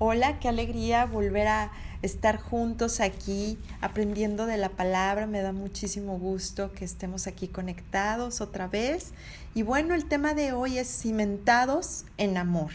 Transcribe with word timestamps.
Hola, 0.00 0.40
qué 0.40 0.48
alegría 0.48 1.06
volver 1.06 1.46
a 1.46 1.70
estar 2.02 2.36
juntos 2.36 2.98
aquí 2.98 3.56
aprendiendo 3.80 4.44
de 4.44 4.56
la 4.56 4.70
palabra. 4.70 5.28
Me 5.28 5.40
da 5.40 5.52
muchísimo 5.52 6.18
gusto 6.18 6.72
que 6.72 6.84
estemos 6.84 7.28
aquí 7.28 7.46
conectados 7.46 8.40
otra 8.40 8.66
vez. 8.66 9.12
Y 9.54 9.62
bueno, 9.62 9.94
el 9.94 10.06
tema 10.06 10.34
de 10.34 10.52
hoy 10.52 10.78
es 10.78 10.88
cimentados 10.88 12.06
en 12.18 12.36
amor. 12.36 12.72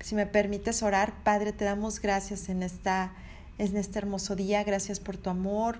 Si 0.00 0.14
me 0.14 0.26
permites 0.26 0.82
orar, 0.82 1.14
Padre, 1.24 1.54
te 1.54 1.64
damos 1.64 1.98
gracias 1.98 2.50
en, 2.50 2.62
esta, 2.62 3.14
en 3.56 3.78
este 3.78 3.98
hermoso 3.98 4.36
día. 4.36 4.62
Gracias 4.64 5.00
por 5.00 5.16
tu 5.16 5.30
amor, 5.30 5.78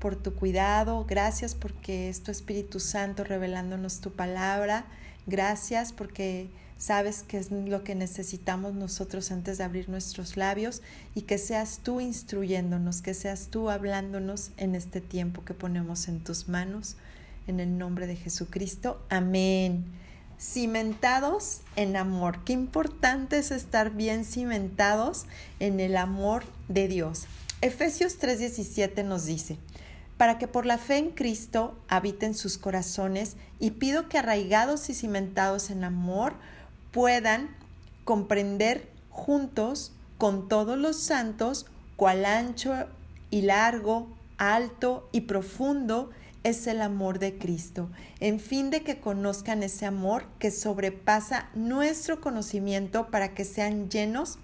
por 0.00 0.16
tu 0.16 0.34
cuidado. 0.34 1.04
Gracias 1.08 1.54
porque 1.54 2.08
es 2.08 2.24
tu 2.24 2.32
Espíritu 2.32 2.80
Santo 2.80 3.22
revelándonos 3.22 4.00
tu 4.00 4.10
palabra. 4.10 4.84
Gracias 5.26 5.92
porque 5.92 6.50
sabes 6.78 7.24
qué 7.26 7.38
es 7.38 7.50
lo 7.50 7.84
que 7.84 7.94
necesitamos 7.94 8.74
nosotros 8.74 9.30
antes 9.32 9.58
de 9.58 9.64
abrir 9.64 9.88
nuestros 9.88 10.36
labios 10.36 10.82
y 11.14 11.22
que 11.22 11.38
seas 11.38 11.80
tú 11.82 12.00
instruyéndonos, 12.00 13.02
que 13.02 13.14
seas 13.14 13.48
tú 13.48 13.70
hablándonos 13.70 14.50
en 14.56 14.74
este 14.74 15.00
tiempo 15.00 15.44
que 15.44 15.54
ponemos 15.54 16.08
en 16.08 16.20
tus 16.20 16.48
manos. 16.48 16.96
En 17.46 17.60
el 17.60 17.78
nombre 17.78 18.08
de 18.08 18.16
Jesucristo. 18.16 19.00
Amén. 19.08 19.84
Cimentados 20.38 21.60
en 21.76 21.96
amor. 21.96 22.42
Qué 22.44 22.52
importante 22.52 23.38
es 23.38 23.52
estar 23.52 23.90
bien 23.90 24.24
cimentados 24.24 25.26
en 25.60 25.78
el 25.78 25.96
amor 25.96 26.42
de 26.68 26.88
Dios. 26.88 27.26
Efesios 27.60 28.18
3:17 28.18 29.04
nos 29.04 29.24
dice, 29.24 29.58
para 30.18 30.38
que 30.38 30.48
por 30.48 30.66
la 30.66 30.76
fe 30.76 30.98
en 30.98 31.10
Cristo 31.10 31.78
habiten 31.88 32.34
sus 32.34 32.58
corazones 32.58 33.36
y 33.60 33.72
pido 33.72 34.08
que 34.08 34.18
arraigados 34.18 34.90
y 34.90 34.94
cimentados 34.94 35.70
en 35.70 35.84
amor, 35.84 36.34
puedan 36.96 37.54
comprender 38.04 38.88
juntos 39.10 39.92
con 40.16 40.48
todos 40.48 40.78
los 40.78 40.98
santos 40.98 41.66
cuál 41.96 42.24
ancho 42.24 42.72
y 43.30 43.42
largo, 43.42 44.08
alto 44.38 45.06
y 45.12 45.20
profundo 45.22 46.08
es 46.42 46.66
el 46.66 46.80
amor 46.80 47.18
de 47.18 47.36
Cristo, 47.36 47.90
en 48.18 48.40
fin 48.40 48.70
de 48.70 48.82
que 48.82 48.98
conozcan 48.98 49.62
ese 49.62 49.84
amor 49.84 50.24
que 50.38 50.50
sobrepasa 50.50 51.50
nuestro 51.52 52.22
conocimiento 52.22 53.08
para 53.08 53.34
que 53.34 53.44
sean 53.44 53.90
llenos 53.90 54.38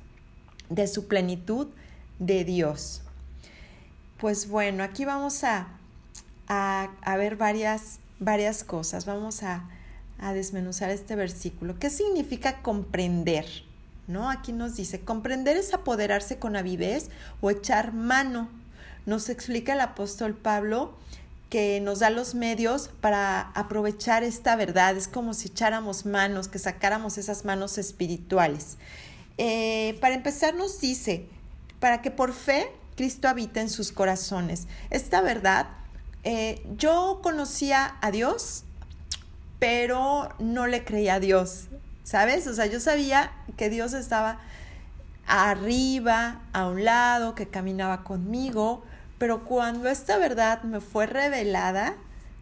de 0.69 0.89
su 0.89 1.09
plenitud 1.09 1.69
de 2.19 2.44
Dios. 2.44 3.00
Pues 4.19 4.47
bueno, 4.47 4.84
aquí 4.84 5.06
vamos 5.06 5.42
a, 5.42 5.69
a, 6.48 7.16
ver 7.16 7.37
varias, 7.37 7.98
varias 8.19 8.62
cosas. 8.62 9.06
Vamos 9.06 9.42
a, 9.42 9.70
a 10.23 10.33
desmenuzar 10.33 10.91
este 10.91 11.17
versículo. 11.17 11.78
¿Qué 11.78 11.91
significa 11.91 12.62
comprender? 12.62 13.45
¿No? 14.06 14.31
Aquí 14.31 14.53
nos 14.53 14.77
dice, 14.77 15.01
comprender 15.01 15.56
es 15.56 15.75
apoderarse 15.75 16.39
con 16.39 16.56
avidez 16.56 17.11
o 17.41 17.51
echar 17.51 17.92
mano. 17.92 18.48
Nos 19.05 19.28
explica 19.28 19.75
el 19.75 19.81
apóstol 19.81 20.34
Pablo 20.34 20.95
que 21.50 21.81
nos 21.81 21.98
da 21.98 22.09
los 22.09 22.34
medios 22.34 22.89
para 23.00 23.50
aprovechar 23.50 24.23
esta 24.23 24.56
verdad. 24.56 24.97
Es 24.97 25.09
como 25.09 25.34
si 25.34 25.48
echáramos 25.48 26.06
manos, 26.06 26.48
que 26.48 26.59
sacáramos 26.59 27.19
esas 27.19 27.45
manos 27.45 27.77
espirituales. 27.77 28.78
Eh, 29.39 29.98
para 30.00 30.15
empezar 30.15 30.55
nos 30.55 30.81
dice, 30.81 31.27
para 31.81 32.00
que 32.00 32.11
por 32.11 32.33
fe 32.33 32.70
Cristo 32.97 33.28
habite 33.28 33.61
en 33.61 33.70
sus 33.70 33.93
corazones. 33.93 34.67
Esta 34.91 35.20
verdad, 35.20 35.67
eh, 36.23 36.65
yo 36.78 37.20
conocía 37.23 37.97
a 38.00 38.11
Dios, 38.11 38.65
pero 39.62 40.28
no 40.41 40.66
le 40.66 40.82
creía 40.82 41.14
a 41.14 41.20
Dios, 41.20 41.68
¿sabes? 42.02 42.48
O 42.48 42.55
sea, 42.55 42.66
yo 42.66 42.80
sabía 42.80 43.30
que 43.56 43.70
Dios 43.70 43.92
estaba 43.92 44.41
arriba, 45.24 46.41
a 46.52 46.66
un 46.66 46.84
lado, 46.84 47.36
que 47.36 47.46
caminaba 47.46 48.02
conmigo, 48.02 48.82
pero 49.19 49.44
cuando 49.44 49.88
esta 49.88 50.19
verdad 50.19 50.64
me 50.64 50.80
fue 50.80 51.06
revelada, 51.06 51.94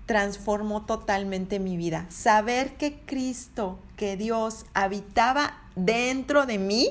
transformó 0.06 0.86
totalmente 0.86 1.58
mi 1.58 1.76
vida. 1.76 2.06
Saber 2.08 2.78
que 2.78 3.00
Cristo, 3.04 3.78
que 3.98 4.16
Dios 4.16 4.64
habitaba 4.72 5.58
dentro 5.76 6.46
de 6.46 6.56
mí, 6.56 6.88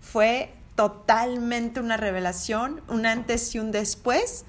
fue 0.00 0.52
totalmente 0.74 1.78
una 1.78 1.96
revelación, 1.96 2.82
un 2.88 3.06
antes 3.06 3.54
y 3.54 3.60
un 3.60 3.70
después, 3.70 4.44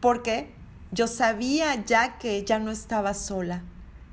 porque 0.00 0.50
yo 0.90 1.06
sabía 1.06 1.84
ya 1.84 2.16
que 2.16 2.42
ya 2.46 2.58
no 2.58 2.70
estaba 2.70 3.12
sola, 3.12 3.62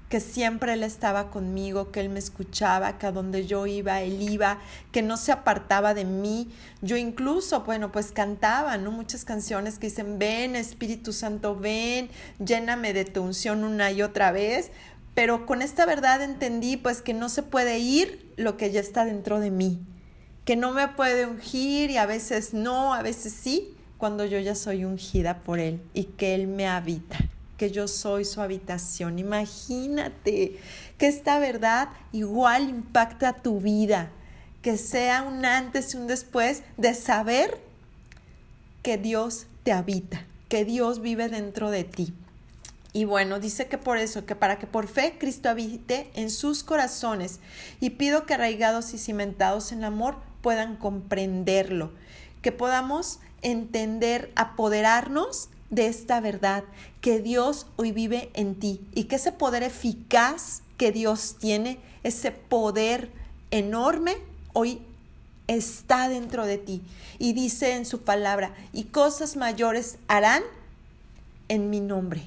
que 0.09 0.19
siempre 0.19 0.73
Él 0.73 0.83
estaba 0.83 1.31
conmigo, 1.31 1.91
que 1.91 1.99
Él 1.99 2.09
me 2.09 2.19
escuchaba, 2.19 2.97
que 2.97 3.07
a 3.07 3.11
donde 3.11 3.47
yo 3.47 3.66
iba, 3.66 4.01
Él 4.01 4.21
iba, 4.21 4.59
que 4.91 5.01
no 5.01 5.17
se 5.17 5.31
apartaba 5.31 5.93
de 5.93 6.05
mí. 6.05 6.51
Yo 6.81 6.95
incluso, 6.95 7.61
bueno, 7.61 7.91
pues 7.91 8.11
cantaba, 8.11 8.77
¿no? 8.77 8.91
Muchas 8.91 9.25
canciones 9.25 9.79
que 9.79 9.88
dicen, 9.88 10.19
ven 10.19 10.55
Espíritu 10.55 11.11
Santo, 11.11 11.55
ven, 11.55 12.09
lléname 12.43 12.93
de 12.93 13.05
tu 13.05 13.23
unción 13.23 13.63
una 13.63 13.91
y 13.91 14.01
otra 14.03 14.31
vez. 14.31 14.71
Pero 15.16 15.45
con 15.45 15.61
esta 15.61 15.85
verdad 15.85 16.22
entendí 16.22 16.77
pues 16.77 17.01
que 17.01 17.13
no 17.13 17.29
se 17.29 17.41
puede 17.41 17.79
ir 17.79 18.33
lo 18.35 18.57
que 18.57 18.72
ya 18.72 18.81
está 18.81 19.05
dentro 19.05 19.39
de 19.39 19.49
mí, 19.49 19.79
que 20.43 20.57
no 20.57 20.73
me 20.73 20.89
puede 20.89 21.25
ungir 21.25 21.89
y 21.89 21.97
a 21.97 22.05
veces 22.05 22.53
no, 22.53 22.93
a 22.93 23.01
veces 23.01 23.31
sí, 23.31 23.75
cuando 23.97 24.25
yo 24.25 24.39
ya 24.39 24.55
soy 24.55 24.83
ungida 24.83 25.39
por 25.39 25.59
Él 25.59 25.81
y 25.93 26.03
que 26.03 26.35
Él 26.35 26.47
me 26.47 26.67
habita 26.67 27.17
que 27.57 27.71
yo 27.71 27.88
soy 27.88 28.25
su 28.25 28.41
habitación. 28.41 29.19
Imagínate 29.19 30.59
que 30.97 31.07
esta 31.07 31.39
verdad 31.39 31.89
igual 32.11 32.69
impacta 32.69 33.33
tu 33.33 33.59
vida, 33.59 34.11
que 34.61 34.77
sea 34.77 35.23
un 35.23 35.45
antes 35.45 35.93
y 35.93 35.97
un 35.97 36.07
después 36.07 36.63
de 36.77 36.93
saber 36.93 37.59
que 38.83 38.97
Dios 38.97 39.47
te 39.63 39.71
habita, 39.71 40.25
que 40.49 40.66
Dios 40.66 41.01
vive 41.01 41.29
dentro 41.29 41.71
de 41.71 41.83
ti. 41.83 42.13
Y 42.93 43.03
bueno, 43.03 43.39
dice 43.39 43.67
que 43.67 43.77
por 43.77 43.97
eso, 43.97 44.25
que 44.25 44.35
para 44.35 44.57
que 44.57 44.67
por 44.67 44.87
fe 44.87 45.17
Cristo 45.19 45.49
habite 45.49 46.09
en 46.13 46.29
sus 46.29 46.63
corazones 46.63 47.39
y 47.81 47.89
pido 47.89 48.25
que 48.25 48.35
arraigados 48.35 48.93
y 48.93 48.97
cimentados 48.97 49.73
en 49.73 49.83
amor 49.83 50.16
puedan 50.41 50.77
comprenderlo, 50.77 51.91
que 52.41 52.53
podamos 52.53 53.19
entender, 53.41 54.31
apoderarnos 54.35 55.49
de 55.69 55.87
esta 55.87 56.19
verdad, 56.19 56.63
que 57.01 57.19
Dios 57.19 57.67
hoy 57.75 57.91
vive 57.91 58.29
en 58.33 58.55
ti 58.55 58.81
y 58.93 59.05
que 59.05 59.15
ese 59.15 59.31
poder 59.31 59.63
eficaz 59.63 60.61
que 60.77 60.91
Dios 60.91 61.35
tiene, 61.39 61.79
ese 62.03 62.31
poder 62.31 63.09
enorme, 63.51 64.17
hoy 64.53 64.81
está 65.47 66.09
dentro 66.09 66.45
de 66.45 66.57
ti. 66.57 66.81
Y 67.17 67.33
dice 67.33 67.75
en 67.75 67.85
su 67.85 68.01
palabra, 68.01 68.53
y 68.73 68.85
cosas 68.85 69.35
mayores 69.35 69.97
harán 70.07 70.43
en 71.47 71.69
mi 71.69 71.79
nombre. 71.79 72.23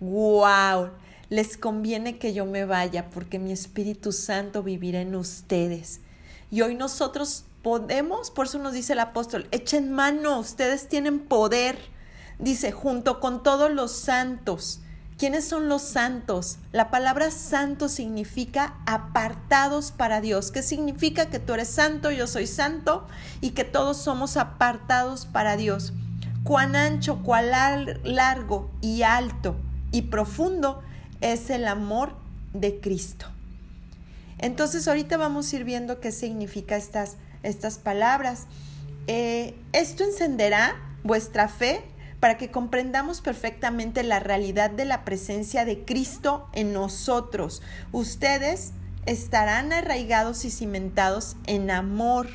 ¡Wow! 0.00 0.90
Les 1.28 1.56
conviene 1.56 2.18
que 2.18 2.32
yo 2.32 2.46
me 2.46 2.64
vaya 2.64 3.10
porque 3.10 3.38
mi 3.38 3.52
Espíritu 3.52 4.12
Santo 4.12 4.62
vivirá 4.62 5.00
en 5.00 5.16
ustedes. 5.16 6.00
Y 6.50 6.62
hoy 6.62 6.74
nosotros 6.76 7.44
podemos, 7.62 8.30
por 8.30 8.46
eso 8.46 8.58
nos 8.58 8.72
dice 8.72 8.92
el 8.92 9.00
apóstol, 9.00 9.48
echen 9.50 9.92
mano, 9.92 10.38
ustedes 10.38 10.88
tienen 10.88 11.18
poder 11.18 11.76
Dice, 12.38 12.72
junto 12.72 13.20
con 13.20 13.42
todos 13.42 13.70
los 13.70 13.92
santos. 13.92 14.80
¿Quiénes 15.18 15.48
son 15.48 15.70
los 15.70 15.80
santos? 15.80 16.58
La 16.72 16.90
palabra 16.90 17.30
santo 17.30 17.88
significa 17.88 18.74
apartados 18.84 19.90
para 19.90 20.20
Dios. 20.20 20.50
¿Qué 20.50 20.62
significa 20.62 21.30
que 21.30 21.38
tú 21.38 21.54
eres 21.54 21.68
santo, 21.68 22.10
yo 22.10 22.26
soy 22.26 22.46
santo 22.46 23.06
y 23.40 23.50
que 23.50 23.64
todos 23.64 23.96
somos 23.96 24.36
apartados 24.36 25.24
para 25.24 25.56
Dios? 25.56 25.94
Cuán 26.44 26.76
ancho, 26.76 27.22
cuán 27.22 27.46
largo 28.04 28.70
y 28.82 29.02
alto 29.02 29.56
y 29.90 30.02
profundo 30.02 30.82
es 31.22 31.48
el 31.48 31.66
amor 31.66 32.12
de 32.52 32.78
Cristo. 32.78 33.26
Entonces 34.38 34.86
ahorita 34.86 35.16
vamos 35.16 35.50
a 35.50 35.56
ir 35.56 35.64
viendo 35.64 35.98
qué 36.00 36.12
significa 36.12 36.76
estas, 36.76 37.16
estas 37.42 37.78
palabras. 37.78 38.46
Eh, 39.06 39.54
esto 39.72 40.04
encenderá 40.04 40.76
vuestra 41.04 41.48
fe 41.48 41.82
para 42.20 42.36
que 42.38 42.50
comprendamos 42.50 43.20
perfectamente 43.20 44.02
la 44.02 44.20
realidad 44.20 44.70
de 44.70 44.84
la 44.84 45.04
presencia 45.04 45.64
de 45.64 45.84
Cristo 45.84 46.48
en 46.52 46.72
nosotros. 46.72 47.62
Ustedes 47.92 48.72
estarán 49.04 49.72
arraigados 49.72 50.44
y 50.44 50.50
cimentados 50.50 51.36
en 51.46 51.70
amor. 51.70 52.28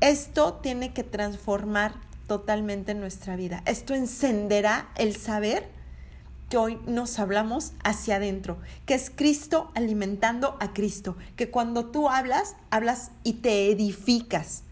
Esto 0.00 0.54
tiene 0.54 0.92
que 0.92 1.04
transformar 1.04 1.94
totalmente 2.26 2.94
nuestra 2.94 3.36
vida. 3.36 3.62
Esto 3.64 3.94
encenderá 3.94 4.88
el 4.96 5.16
saber 5.16 5.68
que 6.48 6.56
hoy 6.56 6.78
nos 6.86 7.18
hablamos 7.18 7.72
hacia 7.84 8.16
adentro, 8.16 8.58
que 8.86 8.94
es 8.94 9.10
Cristo 9.14 9.70
alimentando 9.74 10.56
a 10.60 10.72
Cristo, 10.72 11.16
que 11.36 11.50
cuando 11.50 11.86
tú 11.86 12.08
hablas, 12.08 12.56
hablas 12.70 13.10
y 13.22 13.34
te 13.34 13.70
edificas. 13.70 14.62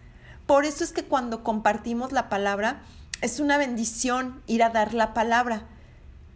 Por 0.46 0.64
eso 0.64 0.84
es 0.84 0.92
que 0.92 1.04
cuando 1.04 1.42
compartimos 1.42 2.12
la 2.12 2.28
palabra, 2.28 2.82
es 3.20 3.40
una 3.40 3.58
bendición 3.58 4.42
ir 4.46 4.62
a 4.62 4.70
dar 4.70 4.94
la 4.94 5.14
palabra, 5.14 5.66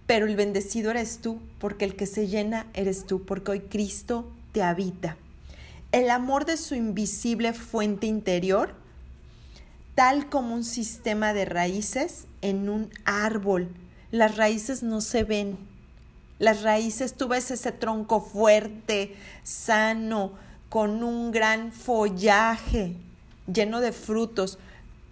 pero 0.06 0.26
el 0.26 0.36
bendecido 0.36 0.90
eres 0.90 1.18
tú, 1.18 1.40
porque 1.58 1.84
el 1.84 1.94
que 1.94 2.06
se 2.06 2.26
llena 2.26 2.66
eres 2.74 3.06
tú, 3.06 3.24
porque 3.24 3.52
hoy 3.52 3.60
Cristo 3.60 4.30
te 4.52 4.62
habita. 4.62 5.16
el 5.92 6.08
amor 6.10 6.44
de 6.44 6.56
su 6.56 6.76
invisible 6.76 7.52
fuente 7.52 8.06
interior, 8.06 8.74
tal 9.96 10.28
como 10.28 10.54
un 10.54 10.62
sistema 10.62 11.32
de 11.32 11.44
raíces 11.44 12.26
en 12.42 12.68
un 12.68 12.90
árbol. 13.04 13.68
Las 14.12 14.36
raíces 14.36 14.82
no 14.84 15.00
se 15.00 15.24
ven. 15.24 15.58
Las 16.38 16.62
raíces, 16.62 17.14
tú 17.14 17.26
ves 17.28 17.50
ese 17.50 17.72
tronco 17.72 18.20
fuerte, 18.20 19.16
sano, 19.42 20.32
con 20.68 21.02
un 21.02 21.32
gran 21.32 21.72
follaje, 21.72 22.96
lleno 23.52 23.80
de 23.80 23.92
frutos, 23.92 24.58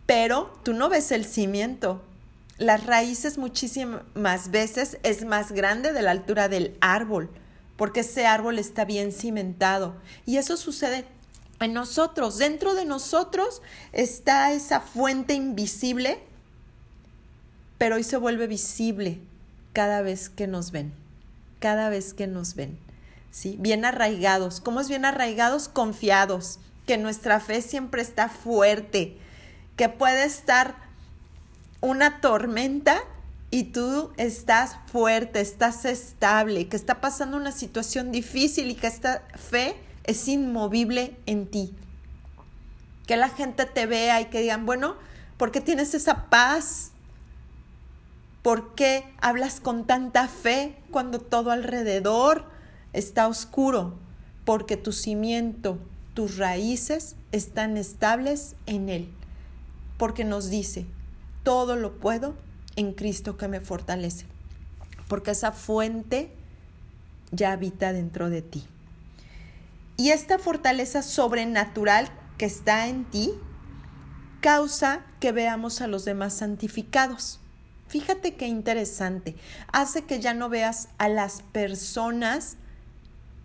pero 0.09 0.51
tú 0.65 0.73
no 0.73 0.89
ves 0.89 1.13
el 1.13 1.27
cimiento. 1.27 2.03
Las 2.57 2.87
raíces 2.87 3.37
muchísimas 3.37 4.51
veces 4.51 4.97
es 5.03 5.25
más 5.25 5.53
grande 5.53 5.93
de 5.93 6.01
la 6.03 6.13
altura 6.13 6.49
del 6.49 6.77
árbol 6.81 7.31
porque 7.79 8.01
ese 8.01 8.27
árbol 8.27 8.59
está 8.59 8.85
bien 8.85 9.13
cimentado. 9.13 9.95
Y 10.27 10.39
eso 10.39 10.57
sucede 10.57 11.05
en 11.61 11.75
nosotros. 11.75 12.37
Dentro 12.37 12.75
de 12.75 12.85
nosotros 12.85 13.63
está 13.93 14.53
esa 14.53 14.81
fuente 14.81 15.35
invisible, 15.35 16.19
pero 17.79 17.95
hoy 17.95 18.03
se 18.03 18.17
vuelve 18.17 18.49
visible 18.49 19.21
cada 19.75 20.03
vez 20.03 20.29
que 20.29 20.49
nos 20.49 20.73
ven, 20.73 20.93
cada 21.61 21.89
vez 21.89 22.15
que 22.15 22.27
nos 22.27 22.55
ven. 22.57 22.77
¿Sí? 23.31 23.57
Bien 23.61 23.85
arraigados. 23.85 24.61
¿Cómo 24.61 24.81
es 24.81 24.89
bien 24.89 25.05
arraigados? 25.05 25.69
Confiados, 25.69 26.61
que 26.87 26.97
nuestra 26.97 27.41
fe 27.41 27.61
siempre 27.61 28.01
está 28.01 28.31
fuerte, 28.31 29.19
que 29.79 29.89
puede 29.89 30.25
estar 30.25 30.75
una 31.81 32.21
tormenta 32.21 32.99
y 33.51 33.65
tú 33.65 34.11
estás 34.17 34.77
fuerte, 34.91 35.41
estás 35.41 35.85
estable, 35.85 36.67
que 36.67 36.77
está 36.77 37.01
pasando 37.01 37.37
una 37.37 37.53
situación 37.53 38.11
difícil 38.11 38.71
y 38.71 38.75
que 38.75 38.89
esta 38.89 39.23
fe 39.37 39.77
es 40.03 40.27
inmovible 40.27 41.17
en 41.27 41.47
ti. 41.47 41.77
Que 43.07 43.17
la 43.17 43.29
gente 43.29 43.67
te 43.67 43.87
vea 43.87 44.21
y 44.21 44.27
que 44.27 44.41
digan, 44.41 44.67
bueno, 44.67 44.97
¿por 45.37 45.53
qué 45.53 45.61
tienes 45.61 45.95
esa 45.95 46.29
paz? 46.29 46.91
¿Por 48.43 48.75
qué 48.75 49.05
hablas 49.21 49.61
con 49.61 49.87
tanta 49.87 50.27
fe 50.27 50.77
cuando 50.91 51.21
todo 51.21 51.53
alrededor 51.53 52.47
está 52.93 53.29
oscuro? 53.29 53.97
Porque 54.45 54.77
tu 54.77 54.91
cimiento, 54.91 55.79
tus 56.15 56.37
raíces 56.37 57.15
están 57.31 57.77
estables 57.77 58.57
en 58.67 58.89
Él. 58.89 59.18
Porque 59.99 60.25
nos 60.25 60.49
dice, 60.49 60.87
todo 61.43 61.77
lo 61.77 61.99
puedo 61.99 62.35
en 62.77 62.93
Cristo 62.93 63.37
que 63.37 63.49
me 63.49 63.61
fortalece, 63.61 64.27
porque 65.09 65.33
esa 65.33 65.53
fuente 65.53 66.31
ya 67.33 67.53
habita 67.53 67.93
dentro 67.93 68.31
de 68.31 68.43
ti. 68.43 68.65
Y 69.97 70.11
esta 70.11 70.39
fortaleza 70.39 71.03
sobrenatural 71.03 72.09
que 72.39 72.47
está 72.47 72.87
en 72.87 73.05
ti 73.05 73.33
causa 74.41 75.05
que 75.19 75.33
veamos 75.33 75.81
a 75.81 75.89
los 75.89 76.05
demás 76.05 76.35
santificados. 76.35 77.41
Fíjate 77.89 78.35
qué 78.35 78.47
interesante. 78.47 79.35
Hace 79.73 80.03
que 80.03 80.21
ya 80.21 80.35
no 80.35 80.49
veas 80.49 80.89
a 80.99 81.09
las 81.09 81.43
personas 81.43 82.57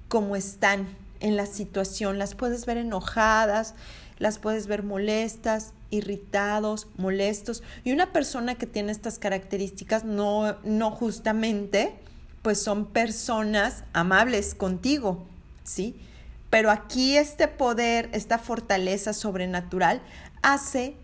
como 0.09 0.35
están 0.35 0.85
en 1.21 1.37
la 1.37 1.45
situación. 1.45 2.19
Las 2.19 2.35
puedes 2.35 2.65
ver 2.65 2.77
enojadas, 2.77 3.73
las 4.19 4.37
puedes 4.37 4.67
ver 4.67 4.83
molestas, 4.83 5.73
irritados, 5.93 6.87
molestos. 6.97 7.63
Y 7.83 7.91
una 7.91 8.11
persona 8.11 8.55
que 8.55 8.65
tiene 8.65 8.91
estas 8.91 9.19
características 9.19 10.03
no, 10.03 10.57
no 10.63 10.91
justamente, 10.91 11.93
pues 12.41 12.61
son 12.61 12.87
personas 12.87 13.83
amables 13.93 14.55
contigo, 14.55 15.25
¿sí? 15.63 15.95
Pero 16.49 16.71
aquí 16.71 17.17
este 17.17 17.47
poder, 17.47 18.09
esta 18.13 18.37
fortaleza 18.39 19.13
sobrenatural 19.13 20.01
hace 20.41 20.95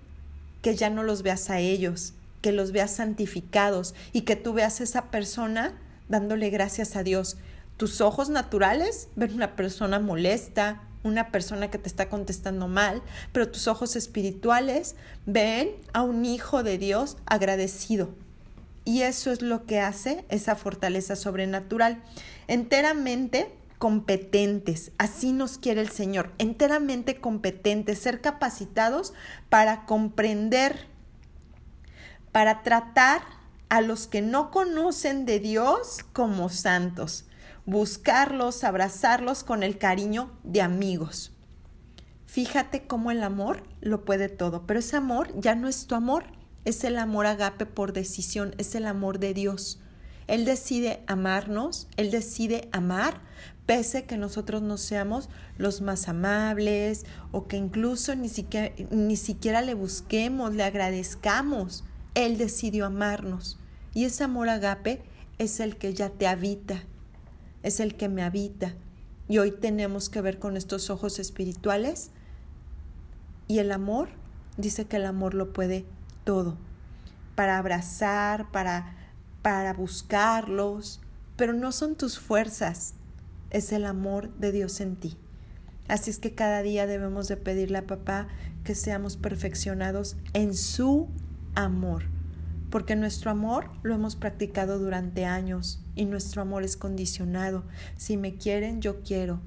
que 0.61 0.75
ya 0.75 0.89
no 0.89 1.03
los 1.03 1.23
veas 1.23 1.49
a 1.49 1.59
ellos, 1.59 2.13
que 2.41 2.51
los 2.51 2.71
veas 2.71 2.91
santificados 2.91 3.95
y 4.11 4.21
que 4.21 4.35
tú 4.35 4.53
veas 4.53 4.81
a 4.81 4.83
esa 4.83 5.05
persona 5.05 5.73
dándole 6.07 6.49
gracias 6.49 6.95
a 6.95 7.03
Dios. 7.03 7.37
Tus 7.77 8.01
ojos 8.01 8.29
naturales 8.29 9.07
ven 9.15 9.33
una 9.33 9.55
persona 9.55 9.99
molesta, 9.99 10.81
una 11.03 11.31
persona 11.31 11.69
que 11.69 11.77
te 11.77 11.87
está 11.87 12.09
contestando 12.09 12.67
mal, 12.67 13.01
pero 13.31 13.49
tus 13.49 13.67
ojos 13.67 13.95
espirituales 13.95 14.95
ven 15.25 15.71
a 15.93 16.03
un 16.03 16.25
hijo 16.25 16.63
de 16.63 16.77
Dios 16.77 17.17
agradecido. 17.25 18.09
Y 18.85 19.03
eso 19.03 19.31
es 19.31 19.41
lo 19.41 19.65
que 19.65 19.79
hace 19.79 20.25
esa 20.29 20.55
fortaleza 20.55 21.15
sobrenatural. 21.15 22.01
Enteramente 22.47 23.51
competentes, 23.77 24.91
así 24.97 25.31
nos 25.31 25.57
quiere 25.57 25.79
el 25.79 25.89
Señor, 25.89 26.33
enteramente 26.37 27.21
competentes, 27.21 27.99
ser 27.99 28.19
capacitados 28.19 29.13
para 29.47 29.85
comprender, 29.85 30.87
para 32.33 32.61
tratar 32.61 33.21
a 33.69 33.79
los 33.79 34.07
que 34.07 34.21
no 34.21 34.51
conocen 34.51 35.25
de 35.25 35.39
Dios 35.39 35.99
como 36.11 36.49
santos 36.49 37.25
buscarlos, 37.69 38.63
abrazarlos 38.63 39.43
con 39.43 39.61
el 39.61 39.77
cariño 39.77 40.31
de 40.43 40.63
amigos. 40.63 41.31
Fíjate 42.25 42.87
cómo 42.87 43.11
el 43.11 43.21
amor 43.21 43.61
lo 43.79 44.05
puede 44.05 44.27
todo, 44.27 44.65
pero 44.65 44.79
ese 44.79 44.97
amor 44.97 45.31
ya 45.39 45.53
no 45.53 45.67
es 45.67 45.85
tu 45.85 45.93
amor, 45.93 46.23
es 46.65 46.83
el 46.83 46.97
amor 46.97 47.27
agape 47.27 47.67
por 47.67 47.93
decisión, 47.93 48.55
es 48.57 48.73
el 48.73 48.87
amor 48.87 49.19
de 49.19 49.35
Dios. 49.35 49.79
Él 50.25 50.45
decide 50.45 51.03
amarnos, 51.05 51.87
Él 51.95 52.09
decide 52.09 52.69
amar, 52.71 53.21
pese 53.67 54.05
que 54.05 54.17
nosotros 54.17 54.63
no 54.63 54.77
seamos 54.77 55.29
los 55.59 55.81
más 55.81 56.09
amables 56.09 57.05
o 57.31 57.47
que 57.47 57.57
incluso 57.57 58.15
ni 58.15 58.29
siquiera, 58.29 58.73
ni 58.89 59.15
siquiera 59.15 59.61
le 59.61 59.75
busquemos, 59.75 60.55
le 60.55 60.63
agradezcamos. 60.63 61.83
Él 62.15 62.39
decidió 62.39 62.87
amarnos. 62.87 63.59
Y 63.93 64.05
ese 64.05 64.23
amor 64.23 64.49
agape 64.49 65.03
es 65.37 65.59
el 65.59 65.77
que 65.77 65.93
ya 65.93 66.09
te 66.09 66.25
habita, 66.27 66.83
es 67.63 67.79
el 67.79 67.95
que 67.95 68.09
me 68.09 68.23
habita. 68.23 68.73
Y 69.27 69.37
hoy 69.37 69.51
tenemos 69.51 70.09
que 70.09 70.21
ver 70.21 70.39
con 70.39 70.57
estos 70.57 70.89
ojos 70.89 71.19
espirituales. 71.19 72.11
Y 73.47 73.59
el 73.59 73.71
amor, 73.71 74.09
dice 74.57 74.85
que 74.85 74.97
el 74.97 75.05
amor 75.05 75.33
lo 75.33 75.53
puede 75.53 75.85
todo. 76.23 76.57
Para 77.35 77.57
abrazar, 77.57 78.51
para, 78.51 78.95
para 79.41 79.73
buscarlos. 79.73 81.01
Pero 81.35 81.53
no 81.53 81.71
son 81.71 81.95
tus 81.95 82.19
fuerzas, 82.19 82.95
es 83.49 83.71
el 83.71 83.85
amor 83.85 84.33
de 84.35 84.51
Dios 84.51 84.81
en 84.81 84.95
ti. 84.95 85.17
Así 85.87 86.11
es 86.11 86.19
que 86.19 86.35
cada 86.35 86.61
día 86.61 86.85
debemos 86.85 87.27
de 87.27 87.37
pedirle 87.37 87.79
a 87.79 87.87
papá 87.87 88.27
que 88.63 88.75
seamos 88.75 89.17
perfeccionados 89.17 90.17
en 90.33 90.53
su 90.53 91.07
amor 91.55 92.03
porque 92.69 92.95
nuestro 92.95 93.31
amor 93.31 93.69
lo 93.83 93.95
hemos 93.95 94.15
practicado 94.15 94.79
durante 94.79 95.25
años 95.25 95.81
y 95.95 96.05
nuestro 96.05 96.41
amor 96.41 96.63
es 96.63 96.77
condicionado. 96.77 97.63
Si 97.97 98.17
me 98.17 98.35
quieren, 98.35 98.81
yo 98.81 99.01
quiero. 99.01 99.41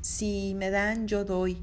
Si 0.00 0.54
me 0.56 0.70
dan, 0.70 1.08
yo 1.08 1.24
doy. 1.24 1.58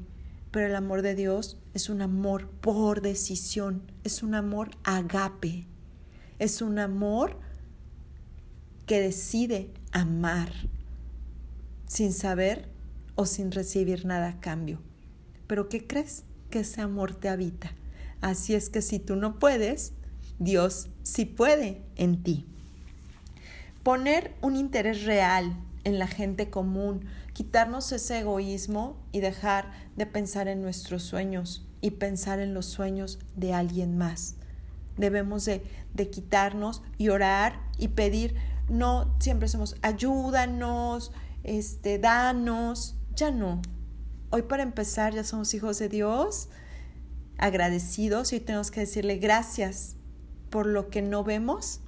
Pero 0.50 0.66
el 0.66 0.76
amor 0.76 1.02
de 1.02 1.14
Dios 1.14 1.58
es 1.74 1.88
un 1.88 2.02
amor 2.02 2.48
por 2.48 3.02
decisión, 3.02 3.82
es 4.02 4.22
un 4.22 4.34
amor 4.34 4.70
agape, 4.82 5.66
es 6.38 6.62
un 6.62 6.78
amor 6.78 7.38
que 8.86 9.00
decide 9.00 9.70
amar 9.92 10.50
sin 11.86 12.12
saber 12.12 12.68
o 13.14 13.26
sin 13.26 13.52
recibir 13.52 14.06
nada 14.06 14.28
a 14.28 14.40
cambio. 14.40 14.80
Pero 15.46 15.68
¿qué 15.68 15.86
crees? 15.86 16.24
Que 16.50 16.60
ese 16.60 16.80
amor 16.80 17.14
te 17.14 17.28
habita. 17.28 17.72
Así 18.20 18.54
es 18.54 18.70
que 18.70 18.80
si 18.80 18.98
tú 18.98 19.16
no 19.16 19.38
puedes, 19.38 19.92
Dios 20.38 20.88
sí 21.02 21.24
puede 21.24 21.82
en 21.96 22.22
ti. 22.22 22.46
Poner 23.82 24.34
un 24.40 24.56
interés 24.56 25.04
real 25.04 25.56
en 25.84 25.98
la 25.98 26.06
gente 26.06 26.50
común, 26.50 27.06
quitarnos 27.32 27.90
ese 27.92 28.20
egoísmo 28.20 28.96
y 29.12 29.20
dejar 29.20 29.70
de 29.96 30.06
pensar 30.06 30.48
en 30.48 30.62
nuestros 30.62 31.02
sueños 31.02 31.66
y 31.80 31.92
pensar 31.92 32.40
en 32.40 32.54
los 32.54 32.66
sueños 32.66 33.18
de 33.36 33.54
alguien 33.54 33.96
más. 33.96 34.34
Debemos 34.96 35.44
de, 35.44 35.62
de 35.94 36.10
quitarnos 36.10 36.82
y 36.98 37.08
orar 37.08 37.60
y 37.78 37.88
pedir, 37.88 38.34
no 38.68 39.16
siempre 39.20 39.48
somos 39.48 39.76
ayúdanos, 39.82 41.12
este, 41.44 41.98
danos, 41.98 42.96
ya 43.14 43.30
no. 43.30 43.62
Hoy 44.30 44.42
para 44.42 44.62
empezar 44.62 45.14
ya 45.14 45.24
somos 45.24 45.54
hijos 45.54 45.78
de 45.78 45.88
Dios, 45.88 46.48
agradecidos 47.38 48.32
y 48.32 48.36
hoy 48.36 48.40
tenemos 48.40 48.70
que 48.70 48.80
decirle 48.80 49.16
gracias 49.18 49.97
por 50.50 50.66
lo 50.66 50.88
que 50.88 51.02
no 51.02 51.24
vemos, 51.24 51.80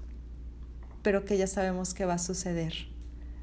pero 1.03 1.25
que 1.25 1.39
ya 1.39 1.47
sabemos 1.47 1.95
que 1.95 2.05
va 2.05 2.15
a 2.15 2.19
suceder. 2.19 2.75